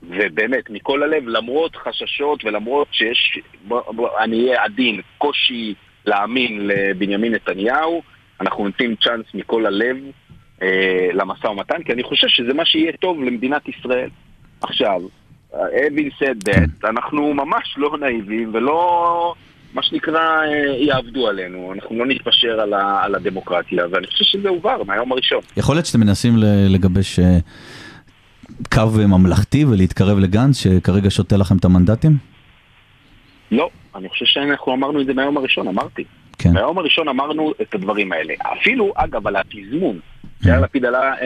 [0.02, 5.74] ובאמת, מכל הלב, למרות חששות ולמרות שיש, בוא, בוא, אני אהיה עדין, קושי
[6.06, 8.02] להאמין לבנימין נתניהו,
[8.40, 9.96] אנחנו נותנים צ'אנס מכל הלב
[10.62, 14.10] אה, למשא ומתן, כי אני חושב שזה מה שיהיה טוב למדינת ישראל.
[14.60, 15.00] עכשיו,
[15.54, 19.34] having said that, אנחנו ממש לא נאיבים ולא,
[19.74, 21.72] מה שנקרא, אה, יעבדו עלינו.
[21.72, 25.40] אנחנו לא נתפשר על, ה, על הדמוקרטיה, ואני חושב שזה הובהר מהיום הראשון.
[25.56, 26.34] יכול להיות שאתם מנסים
[26.68, 27.38] לגבש אה,
[28.72, 32.16] קו ממלכתי ולהתקרב לגנץ, שכרגע שותה לכם את המנדטים?
[33.50, 36.04] לא, אני חושב שאנחנו אמרנו את זה מהיום הראשון, אמרתי.
[36.38, 36.52] כן.
[36.52, 38.34] מהיום הראשון אמרנו את הדברים האלה.
[38.52, 39.98] אפילו, אגב, על התזמון.
[40.44, 41.16] יאיר לפיד עלה אה,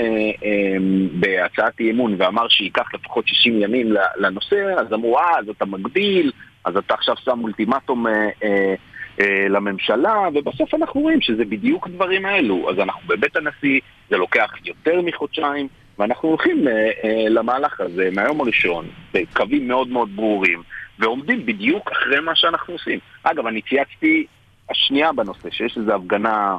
[0.45, 0.77] אה,
[1.13, 6.33] בהצעת אי אמון ואמר שייקח לפחות 60 ימים לנושא, אז אמרו, אה, אז אתה מגביל,
[6.65, 8.75] אז אתה עכשיו שם אולטימטום אה, אה,
[9.21, 12.71] אה, לממשלה, ובסוף אנחנו רואים שזה בדיוק הדברים האלו.
[12.71, 13.81] אז אנחנו בבית הנשיא,
[14.11, 16.73] זה לוקח יותר מחודשיים, ואנחנו הולכים אה,
[17.05, 20.63] אה, למהלך הזה מהיום הראשון, בקווים מאוד מאוד ברורים,
[20.99, 22.99] ועומדים בדיוק אחרי מה שאנחנו עושים.
[23.23, 24.27] אגב, אני צייצתי
[24.71, 26.59] השנייה בנושא, שיש איזו הפגנה...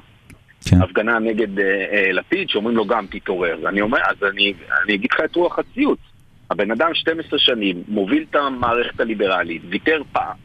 [0.66, 0.82] כן.
[0.82, 3.70] הפגנה נגד אה, אה, לפיד, שאומרים לו גם תתעורר.
[3.70, 4.54] אני אומר, אז אני,
[4.86, 6.00] אני אגיד לך את רוח הציוץ.
[6.52, 10.36] הבן אדם 12 שנים, מוביל את המערכת הליברלית, ויתר פעם,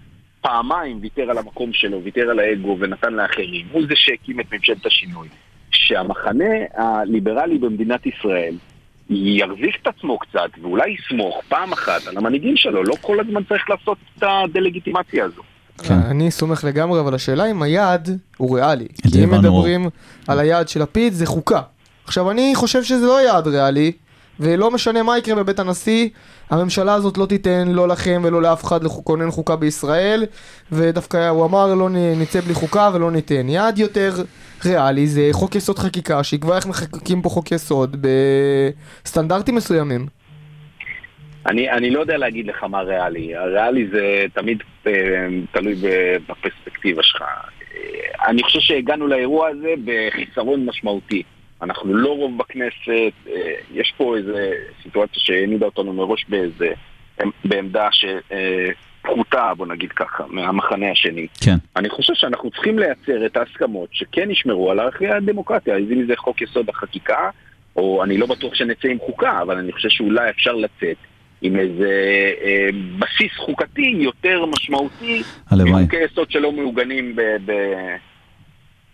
[0.40, 3.66] פעמיים ויתר על המקום שלו, ויתר על האגו ונתן לאחרים.
[3.72, 5.28] הוא זה שהקים את ממשלת השינוי.
[5.70, 8.54] שהמחנה הליברלי במדינת ישראל
[9.10, 13.70] יחזיק את עצמו קצת, ואולי יסמוך פעם אחת על המנהיגים שלו, לא כל הזמן צריך
[13.70, 15.42] לעשות את הדה-לגיטימציה הזו.
[15.78, 15.94] כן.
[15.94, 18.86] אני סומך לגמרי, אבל השאלה אם היעד הוא ריאלי.
[19.02, 19.30] כי אם.
[19.30, 19.88] מדברים
[20.28, 21.60] על היעד של לפיד, זה חוקה.
[22.04, 23.92] עכשיו, אני חושב שזה לא יעד ריאלי,
[24.40, 26.08] ולא משנה מה יקרה בבית הנשיא,
[26.50, 30.24] הממשלה הזאת לא תיתן לא לכם ולא לאף אחד לכונן חוקה בישראל,
[30.72, 33.48] ודווקא הוא אמר לא נצא בלי חוקה ולא ניתן.
[33.48, 34.12] יעד יותר
[34.64, 38.06] ריאלי זה חוק יסוד חקיקה, שיקבע איך מחוקקים פה חוק יסוד
[39.04, 40.06] בסטנדרטים מסוימים.
[41.46, 43.36] אני, אני לא יודע להגיד לך מה ריאלי.
[43.36, 44.58] הריאלי זה תמיד
[45.52, 47.22] תלוי ב- בפרספקטיבה שלך.
[47.22, 51.22] אה, אני חושב שהגענו לאירוע הזה בחיסרון משמעותי.
[51.62, 54.34] אנחנו לא רוב בכנסת, אה, יש פה איזו
[54.82, 56.72] סיטואציה שהעמידה אותנו מראש באיזה,
[57.44, 61.26] בעמדה שפחותה, בוא נגיד ככה, מהמחנה השני.
[61.44, 61.56] כן.
[61.76, 66.42] אני חושב שאנחנו צריכים לייצר את ההסכמות שכן ישמרו על ערכי הדמוקרטיה, אם זה חוק
[66.42, 67.30] יסוד החקיקה,
[67.76, 70.96] או אני לא בטוח שנצא עם חוקה, אבל אני חושב שאולי אפשר לצאת
[71.42, 71.90] עם איזה
[72.44, 72.68] אה,
[72.98, 75.22] בסיס חוקתי יותר משמעותי.
[75.52, 77.52] מחוקי יסוד שלא מעוגנים ב, ב,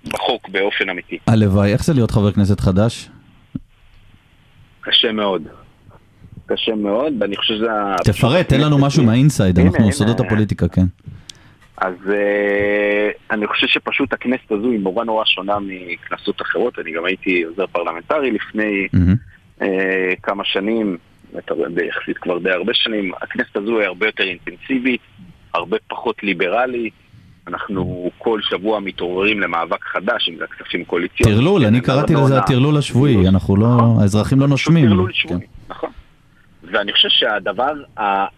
[0.05, 1.19] בחוק באופן אמיתי.
[1.27, 3.09] הלוואי, איך זה להיות חבר כנסת חדש?
[4.81, 5.43] קשה מאוד.
[6.47, 7.67] קשה מאוד, ואני חושב שזה...
[8.05, 9.93] תפרט, תן לנו משהו מה inside, אנחנו.
[9.93, 10.85] סודות הפוליטיקה, כן.
[11.77, 16.79] אז אה, אני חושב שפשוט הכנסת הזו היא נורא נורא שונה מכנסות אחרות.
[16.79, 19.15] אני גם הייתי עוזר פרלמנטרי לפני מהמם.
[19.63, 20.97] אה, כמה שנים,
[21.39, 23.13] אתה יודע, די- יחסית כבר די הרבה שנים.
[23.23, 25.01] הכנסת הזו היא הרבה יותר אינטנסיבית,
[25.55, 26.95] הרבה פחות ליברלית.
[27.47, 31.39] אנחנו כל שבוע מתעוררים למאבק חדש, אם זה הכספים הקואליציוניים.
[31.39, 32.27] טרלול, אני כן, קראתי בעונה.
[32.27, 34.03] לזה הטרלול השבועי, אנחנו לא, נכון.
[34.03, 34.87] האזרחים לא נושמים.
[34.89, 35.19] טרלול כן.
[35.19, 35.91] שבועי, נכון.
[36.73, 37.73] ואני חושב שהדבר,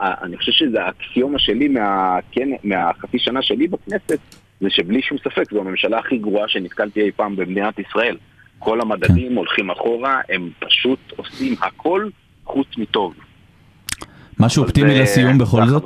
[0.00, 1.74] אני חושב שזה האקסיומה שלי
[2.32, 4.18] כן, מהחצי שנה שלי בכנסת,
[4.60, 8.16] זה שבלי שום ספק זו הממשלה הכי גרועה שנתקלתי אי פעם במדינת ישראל.
[8.58, 12.08] כל המדדים הולכים אחורה, הם פשוט עושים הכל
[12.52, 13.14] חוץ מטוב.
[14.40, 15.84] משהו אופטימי לסיום בכל זאת?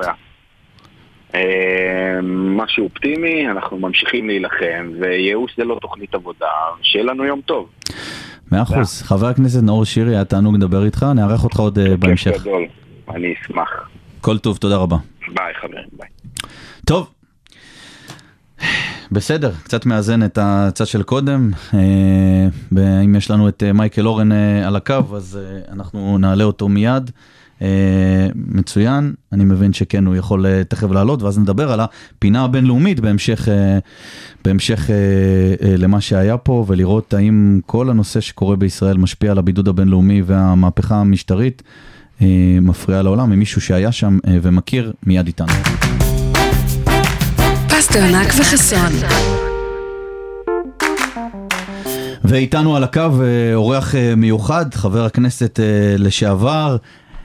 [1.34, 2.20] אה,
[2.56, 6.46] משהו אופטימי, אנחנו ממשיכים להילחם, וייאוש זה לא תוכנית עבודה,
[6.82, 7.68] שיהיה לנו יום טוב.
[8.52, 9.02] מאה אחוז.
[9.02, 12.30] חבר הכנסת נאור שירי, היה תענוג לדבר איתך, נארח אותך עוד אה, בהמשך.
[12.32, 12.66] כיף גדול,
[13.08, 13.88] אני אשמח.
[14.20, 14.96] כל טוב, תודה רבה.
[15.28, 16.08] ביי חברים, ביי.
[16.86, 17.10] טוב,
[19.12, 21.50] בסדר, קצת מאזן את הצד של קודם.
[21.74, 21.80] אה,
[22.72, 25.38] ואם יש לנו את אה, מייקל אורן אה, על הקו, אז
[25.72, 27.10] אנחנו נעלה אותו מיד.
[28.34, 33.48] מצוין, אני מבין שכן, הוא יכול תכף לעלות, ואז נדבר על הפינה הבינלאומית בהמשך,
[34.44, 34.90] בהמשך
[35.78, 41.62] למה שהיה פה, ולראות האם כל הנושא שקורה בישראל משפיע על הבידוד הבינלאומי והמהפכה המשטרית.
[42.22, 45.52] אה, מפריע לעולם, אם מישהו שהיה שם ומכיר, מיד איתנו.
[47.94, 48.92] פסטרנק וחסון.
[52.24, 56.76] ואיתנו על הקו אה, אורח אה, מיוחד, חבר הכנסת אה, לשעבר,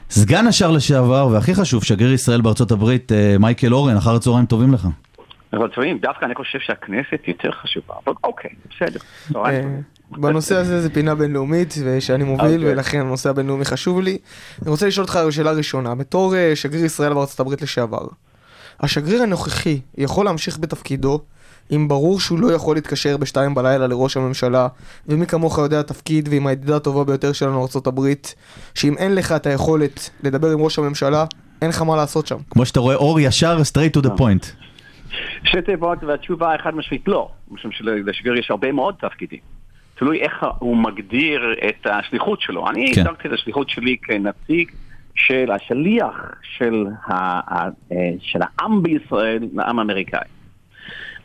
[0.10, 4.88] סגן השאר לשעבר, והכי חשוב, שגריר ישראל בארצות הברית, מייקל אורן, אחר הצהריים טובים לך.
[5.54, 5.68] אבל
[6.02, 9.00] דווקא אני חושב שהכנסת יותר חשובה, אבל אוקיי, בסדר.
[9.34, 9.84] צהריים טובים.
[10.22, 12.74] בנושא הזה זה פינה בינלאומית ושאני מוביל אוקיי.
[12.74, 14.18] ולכן הנושא הבינלאומי חשוב לי.
[14.62, 18.08] אני רוצה לשאול אותך שאלה ראשונה, בתור שגריר ישראל בארצות הברית לשעבר,
[18.80, 21.22] השגריר הנוכחי יכול להמשיך בתפקידו
[21.72, 24.68] אם ברור שהוא לא יכול להתקשר בשתיים בלילה לראש הממשלה
[25.08, 28.36] ומי כמוך יודע תפקיד ועם הידידה הטובה ביותר שלנו הברית
[28.76, 31.26] שאם אין לך את היכולת לדבר עם ראש הממשלה
[31.62, 32.38] אין לך מה לעשות שם.
[32.50, 34.46] כמו שאתה רואה, אור ישר, straight to the point.
[35.44, 39.40] שתי תיבות והתשובה החד משמעית לא, משום שלשגריר יש הרבה מאוד תפקידים.
[39.96, 42.70] תלוי איך הוא מגדיר את השליחות שלו.
[42.70, 43.02] אני כן.
[43.02, 44.72] הגדרתי את השליחות שלי כנציג
[45.28, 50.28] של השליח של, ה, ה, אה, של העם בישראל לעם האמריקאי.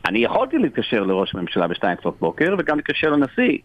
[0.07, 3.59] אני יכולתי להתקשר לראש הממשלה בשתיים לפנות בוקר וגם להתקשר לנשיא,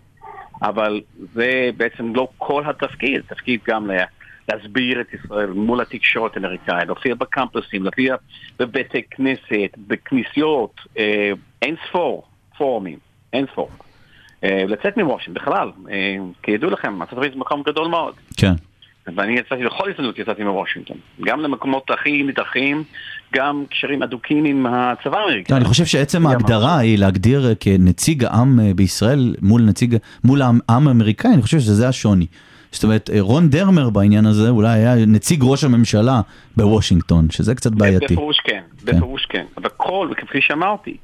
[0.62, 1.02] אבל
[1.34, 4.04] זה בעצם לא כל התפקיד, תפקיד גם לה,
[4.50, 8.16] להסביר את ישראל מול התקשורת האמריקאית, להופיע בקמפוסים, להופיע
[8.60, 12.28] בבתי כנסת, בכנסיות, אה, אין ספור
[12.58, 12.98] פורומים,
[13.34, 13.70] אין ספור.
[14.44, 18.14] אה, לצאת מוושינגטון בכלל, אה, כידוע לכם, ארצות הברית זה מקום גדול מאוד.
[18.38, 18.54] כן.
[19.16, 22.84] ואני יצאתי בכל הזדמנות יצאתי מוושינגטון, גם למקומות הכי נידחים,
[23.36, 25.58] גם קשרים הדוקים עם הצבא האמריקאי.
[25.58, 30.60] אני חושב שעצם ההגדרה היא להגדיר אה, כנציג העם אה, בישראל מול נציג, מול העם
[30.88, 32.26] האמריקאי, אני חושב שזה השוני.
[32.72, 36.22] זאת אומרת, אה, רון דרמר בעניין הזה אולי היה נציג ראש הממשלה
[36.58, 38.06] בוושינגטון, שזה קצת בעייתי.
[38.06, 39.46] בפירוש כן, בפירוש כן.
[39.58, 40.98] אבל כל, כפי שאמרתי,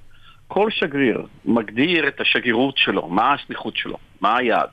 [0.47, 4.69] כל שגריר מגדיר את השגרירות שלו, מה השליחות שלו, מה היעד,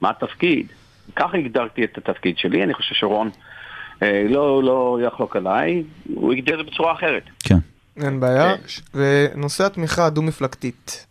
[0.00, 0.66] מה התפקיד.
[1.16, 3.30] ככה הגדרתי את התפקיד שלי, אני חושב שרון
[4.02, 5.82] אה, לא, לא יחלוק עליי,
[6.14, 7.22] הוא הגדיר את זה בצורה אחרת.
[7.38, 7.58] כן.
[8.02, 8.54] אין בעיה.
[8.66, 11.06] ש- ונושא התמיכה הדו-מפלגתית,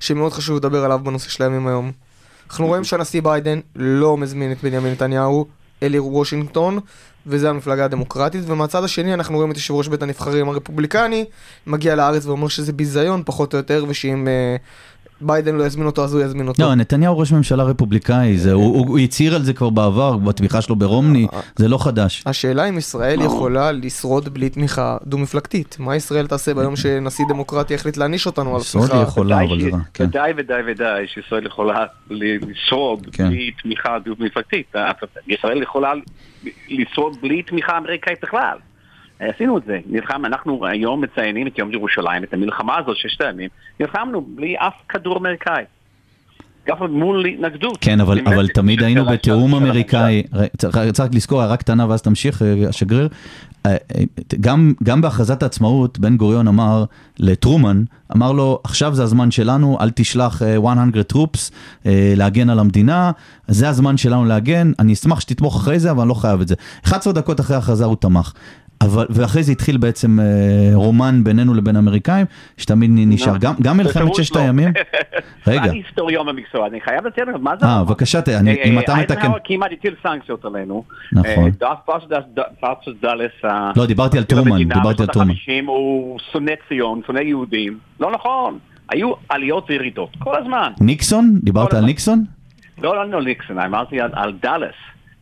[0.00, 1.92] שמאוד חשוב לדבר עליו בנושא של הימים היום.
[2.50, 5.46] אנחנו רואים שהנשיא ביידן לא מזמין את בנימין נתניהו
[5.82, 6.78] אל עיר וושינגטון,
[7.26, 11.24] וזה המפלגה הדמוקרטית, ומהצד השני אנחנו רואים את יושב ראש בית הנבחרים הרפובליקני,
[11.66, 14.56] מגיע לארץ ואומר שזה ביזיון פחות או יותר, ושאם אה,
[15.22, 16.62] ביידן לא יזמין אותו אז הוא יזמין אותו.
[16.62, 20.62] לא, נתניהו ראש ממשלה רפובליקאי, זה- הוא- הוא הוא הצהיר על זה כבר בעבר, בתמיכה
[20.62, 22.22] שלו ברומני, זה לא חדש.
[22.26, 25.76] השאלה אם ישראל יכולה לשרוד בלי תמיכה דו-מפלגתית.
[25.80, 28.98] מה ישראל תעשה ביום שנשיא דמוקרטי יחליט להעניש אותנו על לשרוד תמיכה?
[29.00, 29.78] היא יכולה, אבל זה רע.
[29.94, 30.04] כן.
[30.04, 33.28] ודאי ודאי ודאי שישראל יכולה לשרוד כן.
[33.28, 34.72] בלי תמיכה דו-מפלגתית.
[35.28, 35.92] ישראל יכולה
[36.70, 38.56] לשרוד בלי תמיכה אמריקאית בכלל.
[39.28, 43.48] עשינו את זה, נלחם, אנחנו היום מציינים את יום ירושלים, את המלחמה הזאת ששת הימים,
[43.80, 45.64] נלחמנו בלי אף כדור אמריקאי.
[46.68, 47.78] גם מול התנגדות.
[47.80, 50.22] כן, אבל, אבל תמיד היינו בתיאום אמריקאי,
[50.58, 53.08] צריך רק לזכור, הערה קטנה ואז תמשיך, אה, השגריר.
[53.66, 54.02] אה, אה,
[54.40, 56.84] גם, גם בהכרזת העצמאות, בן גוריון אמר
[57.18, 57.84] לטרומן,
[58.16, 61.50] אמר לו, עכשיו זה הזמן שלנו, אל תשלח אה, 100 טרופס
[61.86, 63.10] אה, להגן על המדינה,
[63.48, 66.54] זה הזמן שלנו להגן, אני אשמח שתתמוך אחרי זה, אבל אני לא חייב את זה.
[66.84, 68.32] 11 דקות אחרי ההכרזה הוא תמך.
[68.84, 70.24] אבל, ואחרי זה התחיל בעצם אה,
[70.74, 72.26] רומן בינינו לבין האמריקאים,
[72.56, 73.36] שתמיד נשאר.
[73.40, 74.40] גם, גם מלחמת ששת לא.
[74.40, 74.68] הימים.
[75.46, 75.62] רגע.
[75.64, 77.66] אני היסטוריון במקצוע, אני חייב לתת לך, מה זה?
[77.66, 79.12] אה, בבקשה, אני- אה, אם אה, אתה מתקן.
[79.14, 80.84] אייזנהאואר כמעט הטיל סנקציות עלינו.
[81.12, 81.50] נכון.
[81.62, 81.74] אה,
[82.60, 83.30] פרסוס דאלס,
[83.76, 85.30] לא, דיברתי על טרומן, דיברתי על טרומן.
[85.30, 87.78] ה-50, הוא שונא ציון, שונא יהודים.
[88.00, 88.58] לא נכון.
[88.90, 90.72] היו עליות וירידות, כל הזמן.
[90.80, 91.38] ניקסון?
[91.42, 91.84] דיברת על.
[91.84, 92.24] ניקסון?
[92.82, 94.74] לא, לא, לא ניקסון, אמרתי על דאלס.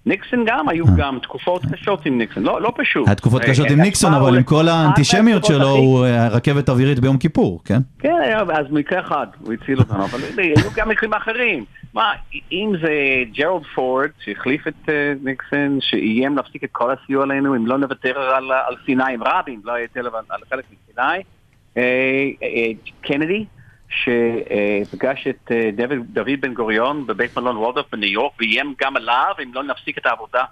[0.07, 0.91] ניקסון גם, היו אה.
[0.97, 3.07] גם תקופות קשות עם ניקסון, לא, לא פשוט.
[3.09, 6.29] היה תקופות אה, קשות אה, עם ניקסון, השפעה אבל עם כל האנטישמיות שלו, הוא אה,
[6.29, 7.79] רכבת אווירית ביום כיפור, כן?
[7.99, 11.65] כן, היה- אז מקרה אחד, הוא הציל אותנו, אבל היו גם מקרים אחרים.
[11.95, 12.13] מה,
[12.53, 12.91] אם זה
[13.39, 18.19] ג'רלד פורד, שהחליף את אה, ניקסון, שאיים להפסיק את כל הסיוע עלינו, אם לא נוותר
[18.21, 18.45] על,
[18.87, 21.23] סיני, אם רבין לא היטל על חלק מסיני,
[21.77, 21.83] אה,
[22.43, 22.71] אה,
[23.01, 23.45] קנדי,
[23.91, 29.35] שפגש את אה, דוד, דוד בן גוריון בבית מלון וולדורף בניו יורק, ואיים גם עליו,
[29.43, 30.45] אם לא נפסיק את העבודה,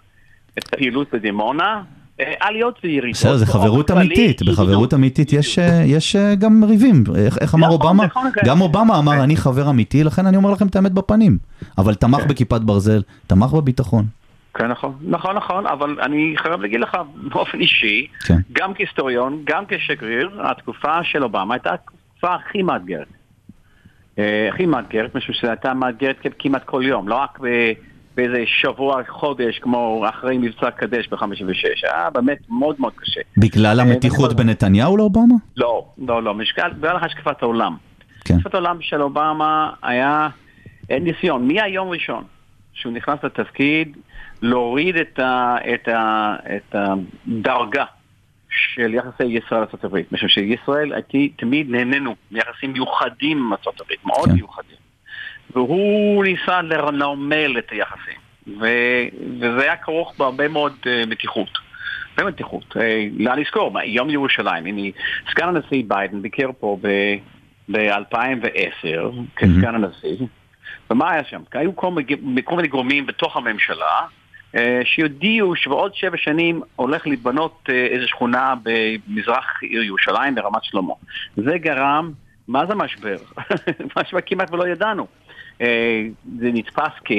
[0.58, 1.82] את הפעילות בדימונה,
[2.20, 3.16] אה, עליות וירידות.
[3.16, 4.42] בסדר, זה חברות אמיתית.
[4.42, 5.84] בחברות אמיתית יש, אה,
[6.16, 7.04] אה, גם ריבים.
[7.16, 8.06] איך, איך אמר נכון, אובמה?
[8.06, 8.40] נכון, כן.
[8.44, 11.38] גם אובמה אמר, אני חבר אמיתי, לכן אני אומר לכם את האמת בפנים.
[11.78, 12.28] אבל תמך כן.
[12.28, 14.04] בכיפת ברזל, תמך בביטחון.
[14.54, 16.96] כן, נכון, נכון, נכון, אבל אני חייב להגיד לך
[17.32, 18.38] באופן אישי, כן.
[18.52, 23.17] גם כהיסטוריון, גם כשגריר, התקופה של אובמה הייתה התקופה הכי מאתגרת.
[24.18, 27.38] אה, הכי מאתגרת, משום שהייתה מאתגרת כמעט כל יום, לא רק
[28.16, 33.20] באיזה שבוע, חודש, כמו אחרי מבצע קדש ב-56, היה באמת מאוד מאוד קשה.
[33.36, 34.46] בגלל המתיחות נכון.
[34.46, 35.34] בנתניהו לאובמה?
[35.56, 36.34] לא, לא, לא,
[36.78, 37.76] בגלל השקפת העולם.
[38.24, 38.34] כן.
[38.34, 40.28] השקפת העולם של אובמה היה
[40.90, 42.24] אה, ניסיון, מהיום הראשון
[42.72, 43.96] שהוא נכנס לתפקיד,
[44.42, 47.84] להוריד את הדרגה
[48.74, 49.96] של יחסי ישראל לארה"ב.
[50.12, 54.34] משום שישראל הייתי, תמיד נהנינו מיחסים מיוחדים עם ארה"ב, מאוד כן.
[54.34, 54.76] מיוחדים.
[55.52, 58.18] והוא ניסה לנרמל את היחסים.
[58.60, 58.66] ו,
[59.40, 61.48] וזה היה כרוך בהרבה מאוד uh, מתיחות.
[62.18, 62.76] הרבה מתיחות.
[62.76, 64.90] אה, לא לזכור, יום ירושלים, הנה,
[65.30, 66.78] סגן הנשיא ביידן ביקר פה
[67.70, 68.86] ב-2010
[69.36, 70.26] כסגן הנשיא,
[70.90, 71.42] ומה היה שם?
[71.52, 71.90] היו כל
[72.56, 74.00] מיני גורמים בתוך הממשלה
[74.54, 80.94] אה, שהודיעו שבעוד שבע שנים הולך להתבנות אה, איזו שכונה במזרח עיר ירושלים ברמת שלמה.
[81.36, 82.12] זה גרם,
[82.48, 83.16] מה זה משבר?
[83.96, 85.06] משבר כמעט ולא ידענו.
[85.60, 86.02] אה,
[86.38, 87.12] זה נתפס כ...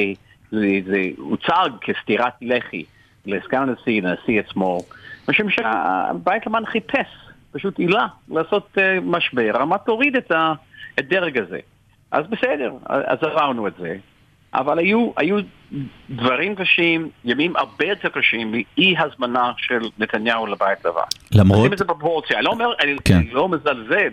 [0.51, 2.83] זה, זה הוצג כסטירת לחי
[3.25, 4.77] לסגן הנשיא, לנשיא עצמו,
[5.29, 7.07] משום שהבית לבן חיפש
[7.51, 10.31] פשוט עילה לעשות משבר, על מנת להוריד את
[10.97, 11.59] הדרג הזה.
[12.11, 13.97] אז בסדר, אז עברנו את זה.
[14.53, 15.37] אבל היו, היו
[16.09, 21.01] דברים קשים, ימים הרבה יותר קשים מאי הזמנה של נתניהו לבית לבן.
[21.31, 21.63] למרות...
[21.63, 23.15] שים את זה בפרופורציה, אני לא אומר, אני, כן.
[23.15, 24.09] אני לא מזלזל.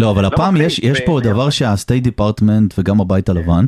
[0.00, 3.64] לא, אבל הפעם מפריד יש, יש פה דבר שהסטייט דיפרטמנט וגם הבית הלבן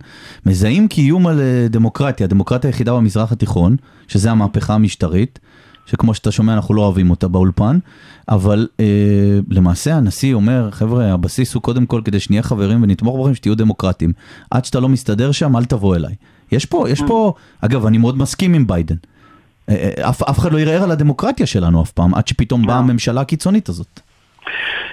[0.47, 3.77] מזהים כאיום על אה, דמוקרטיה, הדמוקרטיה היחידה במזרח התיכון,
[4.09, 5.39] שזה המהפכה המשטרית,
[5.87, 7.79] שכמו שאתה שומע אנחנו לא אוהבים אותה באולפן,
[8.29, 8.85] אבל אה,
[9.51, 14.13] למעשה הנשיא אומר, חבר'ה, הבסיס הוא קודם כל כדי שנהיה חברים ונתמוך בכם שתהיו דמוקרטים.
[14.51, 16.15] עד שאתה לא מסתדר שם, אל תבוא אליי.
[16.53, 18.95] יש פה, יש פה, אגב, אני מאוד מסכים עם ביידן.
[19.69, 22.79] אה, אה, אף, אף אחד לא ערער על הדמוקרטיה שלנו אף פעם, עד שפתאום באה
[22.79, 24.01] הממשלה הקיצונית הזאת.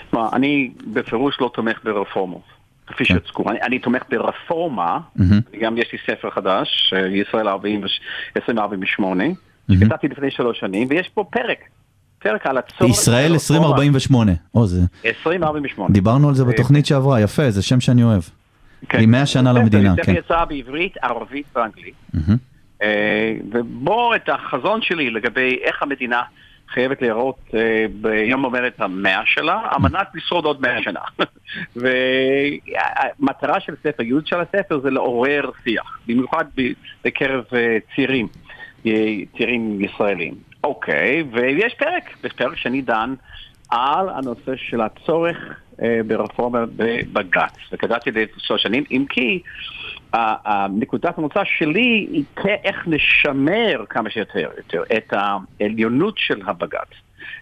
[0.08, 2.42] תשמע, אני בפירוש לא תומך ברפורמות,
[2.88, 3.14] כפי כן.
[3.14, 3.50] שהוצגו.
[3.50, 5.40] אני, אני תומך ברפורמה, מהמם.
[5.62, 9.24] גם יש לי ספר חדש, אה, ישראל 2048,
[9.72, 11.60] שכתבתי לפני שלוש שנים, ויש פה פרק,
[12.20, 12.92] פרק על הצורך...
[12.92, 13.68] ישראל ברפורמה.
[13.68, 14.32] 2048.
[14.56, 14.82] או, זה...
[15.06, 15.94] 2048.
[15.94, 18.22] דיברנו על זה בתוכנית שעברה, יפה, זה שם שאני אוהב.
[18.90, 19.00] כן.
[19.00, 20.16] היא 100 שנה למדינה, כן.
[20.16, 21.94] יצא בעברית, ערבית ואנגלית.
[22.82, 26.22] אה, ובו את החזון שלי לגבי איך המדינה
[26.74, 31.00] חייבת להיראות אה, ביום הולדת המאה שלה, על מנת לשרוד עוד מאה שנה.
[31.82, 36.46] והמטרה של הספר, הייעוד של הספר זה לעורר שיח, במיוחד
[37.06, 38.28] בקרב אה, צעירים,
[39.38, 40.34] צעירים ישראלים.
[40.64, 43.14] אוקיי, ויש פרק, יש פרק שאני דן
[43.70, 45.38] על הנושא של הצורך
[45.84, 49.42] אה, ברפורמה בבג"ץ, וכתבתי את זה שלוש שנים, אם כי
[50.70, 52.24] נקודת המוצא שלי היא
[52.64, 56.88] איך לשמר כמה שיותר יותר את העליונות של הבג"ץ.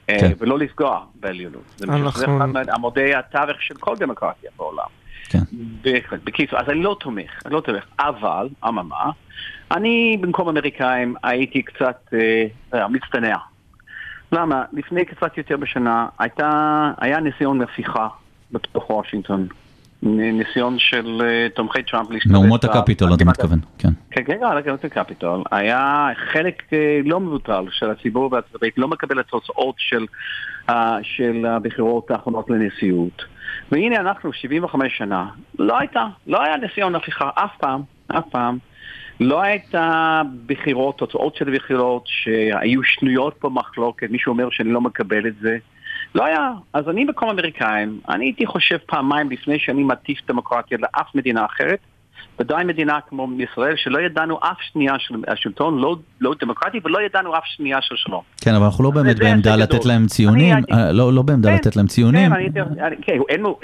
[0.10, 0.32] אה, כן.
[0.40, 1.64] ולא לפגוע בעליונות.
[1.78, 4.86] זה אנחנו- אחד מעמודי התווך של כל דמוקרטיה בעולם.
[5.30, 5.40] כן.
[5.82, 6.20] בהחלט.
[6.24, 9.12] בקיצור, אז אני לא תומך, אני לא תומך, אבל, אממה,
[9.76, 13.38] אני במקום אמריקאים הייתי קצת אה, אה, מצטנע.
[14.32, 14.64] למה?
[14.74, 18.08] לפני קצת יותר משנה הייתה, היה ניסיון הפיכה
[18.52, 19.48] בתוך וושינגטון.
[20.04, 22.32] ניסיון של אה, תומכי טראמפ להשתלט.
[22.32, 23.90] מהומות הקפיטול, אתה מתכוון, כן.
[24.12, 25.44] כן, כן, על הגנת הקפיטול.
[25.52, 30.06] היה חלק אה, לא מבוטל של הציבור בארצות הברית לא מקבל את התוצאות של,
[31.02, 33.24] של הבחירות האחרונות לנשיאות.
[33.72, 35.26] והנה אנחנו, 75 שנה,
[35.60, 38.58] לא הייתה, לא היה ניסיון הפיכה אף פעם, אף פעם,
[39.22, 45.34] לא הייתה בחירות, תוצאות של בחירות שהיו שנויות במחלוקת, מישהו אומר שאני לא מקבל את
[45.42, 45.58] זה.
[46.16, 46.52] לא היה.
[46.74, 51.80] אז אני במקום האמריקאים, אני הייתי חושב פעמיים לפני שאני מטיף דמוקרטיה לאף מדינה אחרת,
[52.40, 57.38] ודאי מדינה כמו ישראל, שלא ידענו אף שנייה של השלטון לא, לא דמוקרטי ולא ידענו
[57.38, 58.22] אף שנייה של שלום.
[58.42, 59.92] כן, אבל אנחנו לא באמת בעמדה לתת הגדול.
[59.92, 62.32] להם ציונים, אני- אה, לא לא בעמדה כן, לתת להם ציונים.
[62.54, 62.62] כן,
[63.02, 63.18] כן,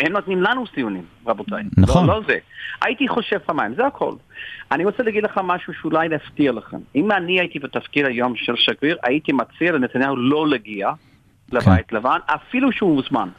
[0.05, 1.63] הם, נותנים לנו ציונים, רבותיי.
[1.77, 2.07] נכון.
[2.07, 2.35] לא, לא זה.
[2.81, 4.13] הייתי חושב פעמיים, זה הכל.
[4.71, 6.77] אני רוצה להגיד לך משהו שאולי יפתיע לכם.
[6.95, 10.89] אם אני הייתי בתפקיד היום של שגריר, הייתי מציע לנתניהו לא להגיע
[11.51, 13.29] לבית לבן, אפילו שהוא מוזמן.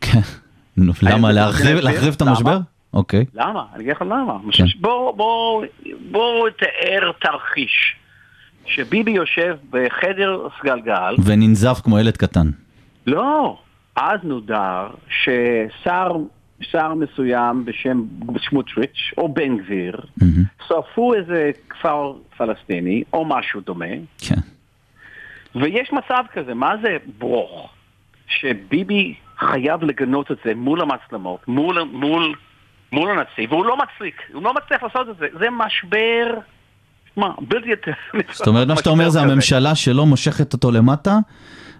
[0.00, 0.20] כן.
[1.02, 1.32] למה?
[1.32, 1.78] להחריב
[2.14, 2.30] את למה?
[2.30, 2.58] המשבר?
[2.94, 3.24] אוקיי.
[3.34, 3.64] למה?
[3.74, 4.38] אני אגיד לך למה.
[4.52, 4.64] כן.
[4.80, 5.64] בוא, בוא,
[6.10, 7.96] בוא תאר תרחיש.
[8.66, 12.50] שביבי יושב בחדר סגלגל, וננזף כמו ילד קטן.
[13.06, 13.58] לא,
[13.96, 16.12] אז נודע ששר
[16.62, 18.02] שר מסוים בשם
[18.48, 20.44] סמוטריץ' או בן גביר מהמם.
[20.68, 23.86] שרפו איזה כפר פלסטיני או משהו דומה,
[24.18, 24.40] כן.
[25.54, 27.70] ויש מצב כזה, מה זה ברוך?
[28.28, 32.34] שביבי חייב לגנות את זה מול המצלמות, מול, מול,
[32.92, 36.34] מול הנציב, והוא לא מצליח, הוא לא מצליח לעשות את זה, זה משבר,
[37.16, 37.68] מה, בלתי...
[38.32, 39.20] זאת אומרת, מה שאתה אומר זה.
[39.22, 41.18] הממשלה שלא מושכת אותו למטה.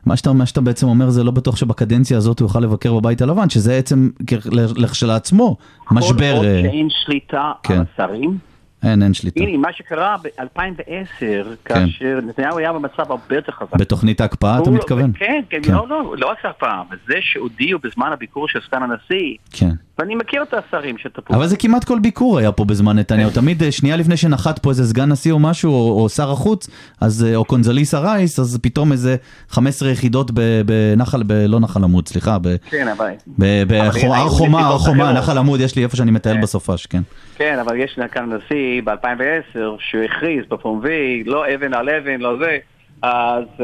[0.06, 3.22] מה שאתה, מה שאתה בעצם אומר זה לא בטוח שבקדנציה הזאת הוא יוכל לבקר בבית
[3.22, 4.46] הלבן, שזה עצם כ-
[4.76, 5.56] לכשלעצמו
[5.90, 7.74] משבר, כל עוד אה, שאין שליטה כן.
[7.74, 8.38] על השרים,
[8.82, 9.40] אין, אין שליטה.
[9.42, 11.22] הנה, מה שקרה ב-2010,
[11.64, 13.74] כאשר נתניהו היה במצב הרבה יותר חזק.
[13.76, 15.12] בתוכנית ההקפאה אתה לא- מתכוון?
[15.14, 15.72] כן, כן, כן.
[15.74, 19.70] לא, לא, לא רק הפעם, וזה שהודיעו בזמן הביקור של סגן הנשיא, כן.
[20.00, 21.34] ואני מכיר את השרים שטפו.
[21.34, 24.70] אבל זה כמעט כל ביקור היה פה בזמן נתניהו, תמיד אה, שנייה לפני שנחת פה
[24.70, 26.68] איזה סגן נשיא או משהו, או, או שר החוץ,
[27.00, 29.16] אז, אה, או קונזליסה רייס, אז פתאום איזה
[29.48, 30.30] 15 יחידות
[30.66, 33.10] בנחל, ב- לא נחל עמוד, סליחה, ב- כן, אבל...
[33.38, 35.12] ב- ב- אבל חו- היו הר חומה, הר חומה.
[35.12, 36.42] נחל עמוד, יש לי איפה שאני מטייל כן.
[36.42, 37.02] בסופש, כן.
[37.36, 42.58] כן, אבל יש כאן נשיא ב-2010 שהכריז בפומבי, לא אבן על אבן, לא זה,
[43.02, 43.62] אז uh,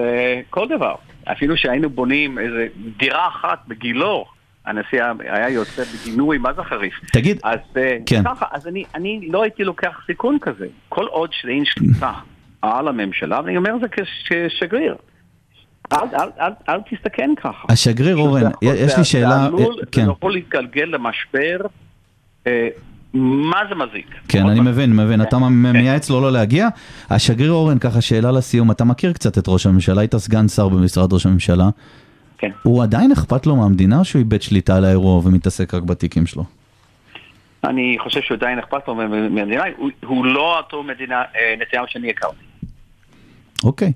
[0.51, 0.95] כל דבר.
[1.33, 2.67] אפילו שהיינו בונים איזה
[2.99, 4.25] דירה אחת בגילו,
[4.67, 6.95] הנשיא היה- יוצא בגינוי, מה זה חריף?
[7.13, 8.23] תגיד, אז אה, כן.
[8.25, 10.67] ככה, אז אני, אני לא הייתי לוקח סיכון כזה.
[10.89, 12.13] כל עוד שאין שליטה
[12.63, 14.95] על הממשלה, ואני אומר את זה כש- כשגריר.
[15.93, 17.67] אל, אל, אל, אל תסתכן ככה.
[17.69, 20.05] השגריר אורן, יש זה- לי שאלה, זה עלול, אה, כן.
[20.05, 21.57] זה יכול להתגלגל למשבר,
[22.47, 22.69] אה,
[23.15, 24.07] מה זה מזיק.
[24.29, 24.61] כן, אני.
[24.61, 25.53] מבין, מבין, אתה כן.
[25.73, 26.69] מייעץ לו לא להגיע.
[27.11, 31.13] השגריר אורן, ככה שאלה לסיום, אתה מכיר קצת את ראש הממשלה, היית סגן שר במשרד
[31.13, 31.69] ראש הממשלה.
[32.39, 32.51] כן.
[32.63, 36.45] הוא עדיין אכפת לו מהמדינה או שהוא איבד שליטה על האירוע ומתעסק רק בתיקים שלו?
[37.65, 42.11] אני חושב שהוא עדיין אכפת לו מהמדינה, הוא, הוא לא אותו מדינה, אה, נתניהו שאני
[42.11, 42.37] הכרתי.
[43.65, 43.93] אוקיי.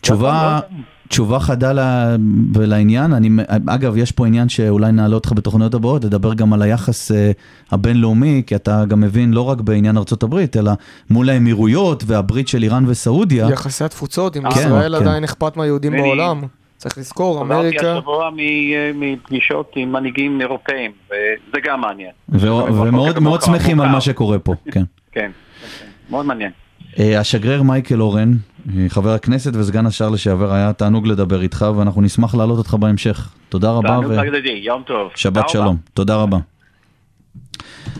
[0.00, 0.60] תשובה,
[1.08, 2.16] תשובה חדה ל-
[2.54, 3.28] ולעניין, אני,
[3.68, 7.30] אגב, יש פה עניין שאולי נעלה אותך בתוכניות הבאות, לדבר גם על היחס אה,
[7.70, 10.72] הבינלאומי, כי אתה גם מבין לא רק בעניין ארצות הברית, אלא
[11.10, 13.48] מול האמירויות והברית של איראן וסעודיה.
[13.52, 15.02] יחסי התפוצות, אם כן, לישראל כן.
[15.06, 16.42] עדיין אכפת מהיהודים אני- בעולם.
[16.76, 22.10] צריך לזכור, אמריקה, השבוע מ- אה, מפגישות עם מנהיגים אירופאים, וזה גם מעניין.
[22.28, 23.88] ו- ומאוד מאוד שמחים על.
[23.88, 24.82] מה שקורה פה, כן.
[25.12, 25.30] כן,
[25.70, 25.86] כן.
[26.10, 26.50] מאוד מעניין.
[26.98, 28.32] אה, השגריר מייקל אורן,
[28.78, 33.34] אה, חבר הכנסת וסגן השר לשעבר, היה תענוג לדבר איתך, ואנחנו נשמח להעלות אותך בהמשך.
[33.48, 35.10] תודה רבה תענוג ו- הדדי, יום טוב.
[35.14, 35.48] שבת.
[35.48, 35.76] שלום.
[35.94, 36.38] תודה רבה.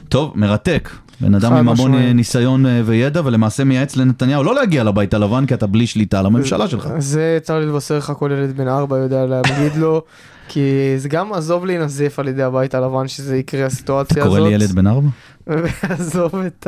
[0.09, 0.89] טוב, מרתק.
[1.21, 1.95] בן אדם עם המון.
[1.95, 6.19] אה, ניסיון אה, וידע, ולמעשה מייעץ לנתניהו לא להגיע לבית הלבן, כי אתה בלי שליטה
[6.19, 6.89] על הממשלה שלך.
[6.99, 10.03] זה צר לי לבשר לך כל ילד בן ארבע יודע להגיד לו,
[10.49, 14.39] כי זה גם עזוב להינזף על ידי הבית הלבן שזה יקרה הסיטואציה אתה הזאת.
[14.39, 15.09] קורא לי ילד בן ארבע?
[15.47, 16.67] ועזוב את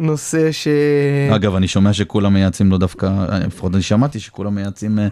[0.00, 0.68] הנושא ש...
[1.34, 3.10] אגב, אני שומע שכולם מייעצים לו דווקא,
[3.46, 5.08] לפחות אני שמעתי שכולם מייעצים, אה,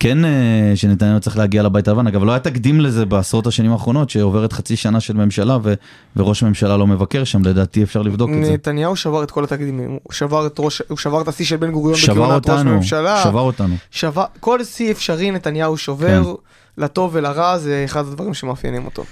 [0.00, 2.06] כן, אה, שנתניהו צריך להגיע לבית הלבן.
[2.06, 5.74] אגב, לא היה תקדים לזה בעשרות השנים האחרונות, שעוברת חצי שנה של ממשלה ו-
[6.16, 8.52] וראש ממשלה לא מבקר שם, לדעתי אפשר לבדוק את זה.
[8.52, 11.70] נתניהו שבר את כל התקדימים, הוא שבר את ראש, הוא שבר את השיא של בן
[11.70, 13.74] גוריון בכהונת ראש אותנו, ממשלה, שבר אותנו.
[13.90, 16.82] שבר, כל שיא אפשרי נתניהו שובר, כן.
[16.82, 19.04] לטוב ולרע זה אחד הדברים שמאפיינים אותו.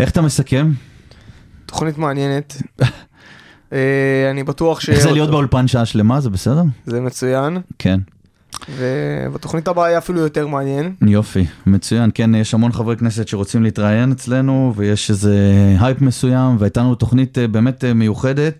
[0.00, 0.70] איך אתה מסכם?
[1.66, 2.56] תוכנית מעניינת.
[3.72, 4.90] אה, אני בטוח ש...
[4.90, 6.62] איך זה להיות באולפן שעה שלמה, זה בסדר?
[6.86, 8.00] זה מצוין, כן.
[8.78, 10.94] ובתוכנית הבאה יהיה אפילו יותר מעניין.
[11.06, 12.10] יופי, מצוין.
[12.14, 15.36] כן, יש המון חברי כנסת שרוצים להתראיין אצלנו, ויש איזה
[15.80, 18.54] הייפ מסוים, והייתה לנו תוכנית אה, באמת אה, מיוחדת.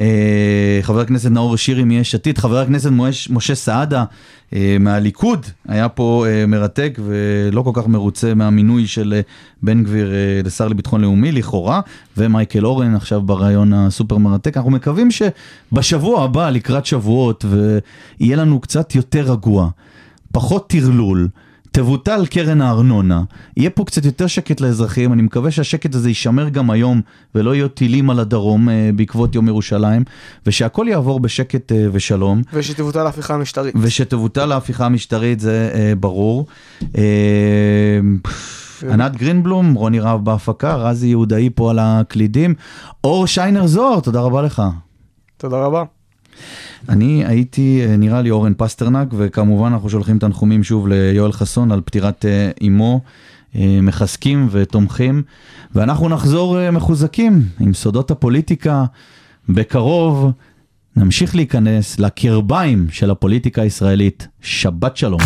[0.00, 4.04] אה, חבר הכנסת נאור שירי מיש עתיד, חבר הכנסת מוש- משה סעדה
[4.52, 9.20] אה, מהליכוד, היה פה אה, מרתק ולא כל כך מרוצה מהמינוי של
[9.62, 10.10] בן גביר
[10.44, 11.80] לשר לביטחון לאומי, לכאורה,
[12.16, 14.56] ומייקל אורן עכשיו ברעיון הסופר מרתק.
[14.56, 17.44] אנחנו מקווים שבשבוע הבא, לקראת שבועות,
[18.20, 19.68] ויהיה לנו קצת יותר רגוע.
[20.32, 21.28] פחות טרלול,
[21.76, 23.22] תבוטל קרן הארנונה,
[23.56, 27.00] יהיה פה קצת יותר שקט לאזרחים, אני מקווה שהשקט הזה יישמר גם היום
[27.34, 30.04] ולא יהיו טילים על הדרום אה, בעקבות יום ירושלים,
[30.46, 32.42] ושהכל יעבור בשקט אה, ושלום.
[32.52, 33.74] ושתבוטל ההפיכה המשטרית.
[33.80, 36.46] ושתבוטל ההפיכה המשטרית זה אה, ברור.
[36.98, 38.00] אה,
[38.92, 42.54] ענת גרינבלום, רוני רהב בהפקה, רזי יהודאי פה על הקלידים,
[43.04, 44.62] אור שיינר זוהר, תודה רבה לך.
[45.36, 45.95] תודה רבה.
[46.88, 51.80] אני הייתי, אה, נראה לי, אורן פסטרנק, וכמובן אנחנו שולחים תנחומים שוב ליואל חסון על
[51.80, 53.00] פטירת אה, אמו,
[53.56, 55.22] אה, מחזקים ותומכים,
[55.74, 58.84] ואנחנו נחזור אה, מחוזקים עם סודות הפוליטיקה
[59.48, 60.30] בקרוב.
[60.96, 64.28] נמשיך להיכנס לקרביים של הפוליטיקה הישראלית.
[64.40, 65.20] שבת שלום.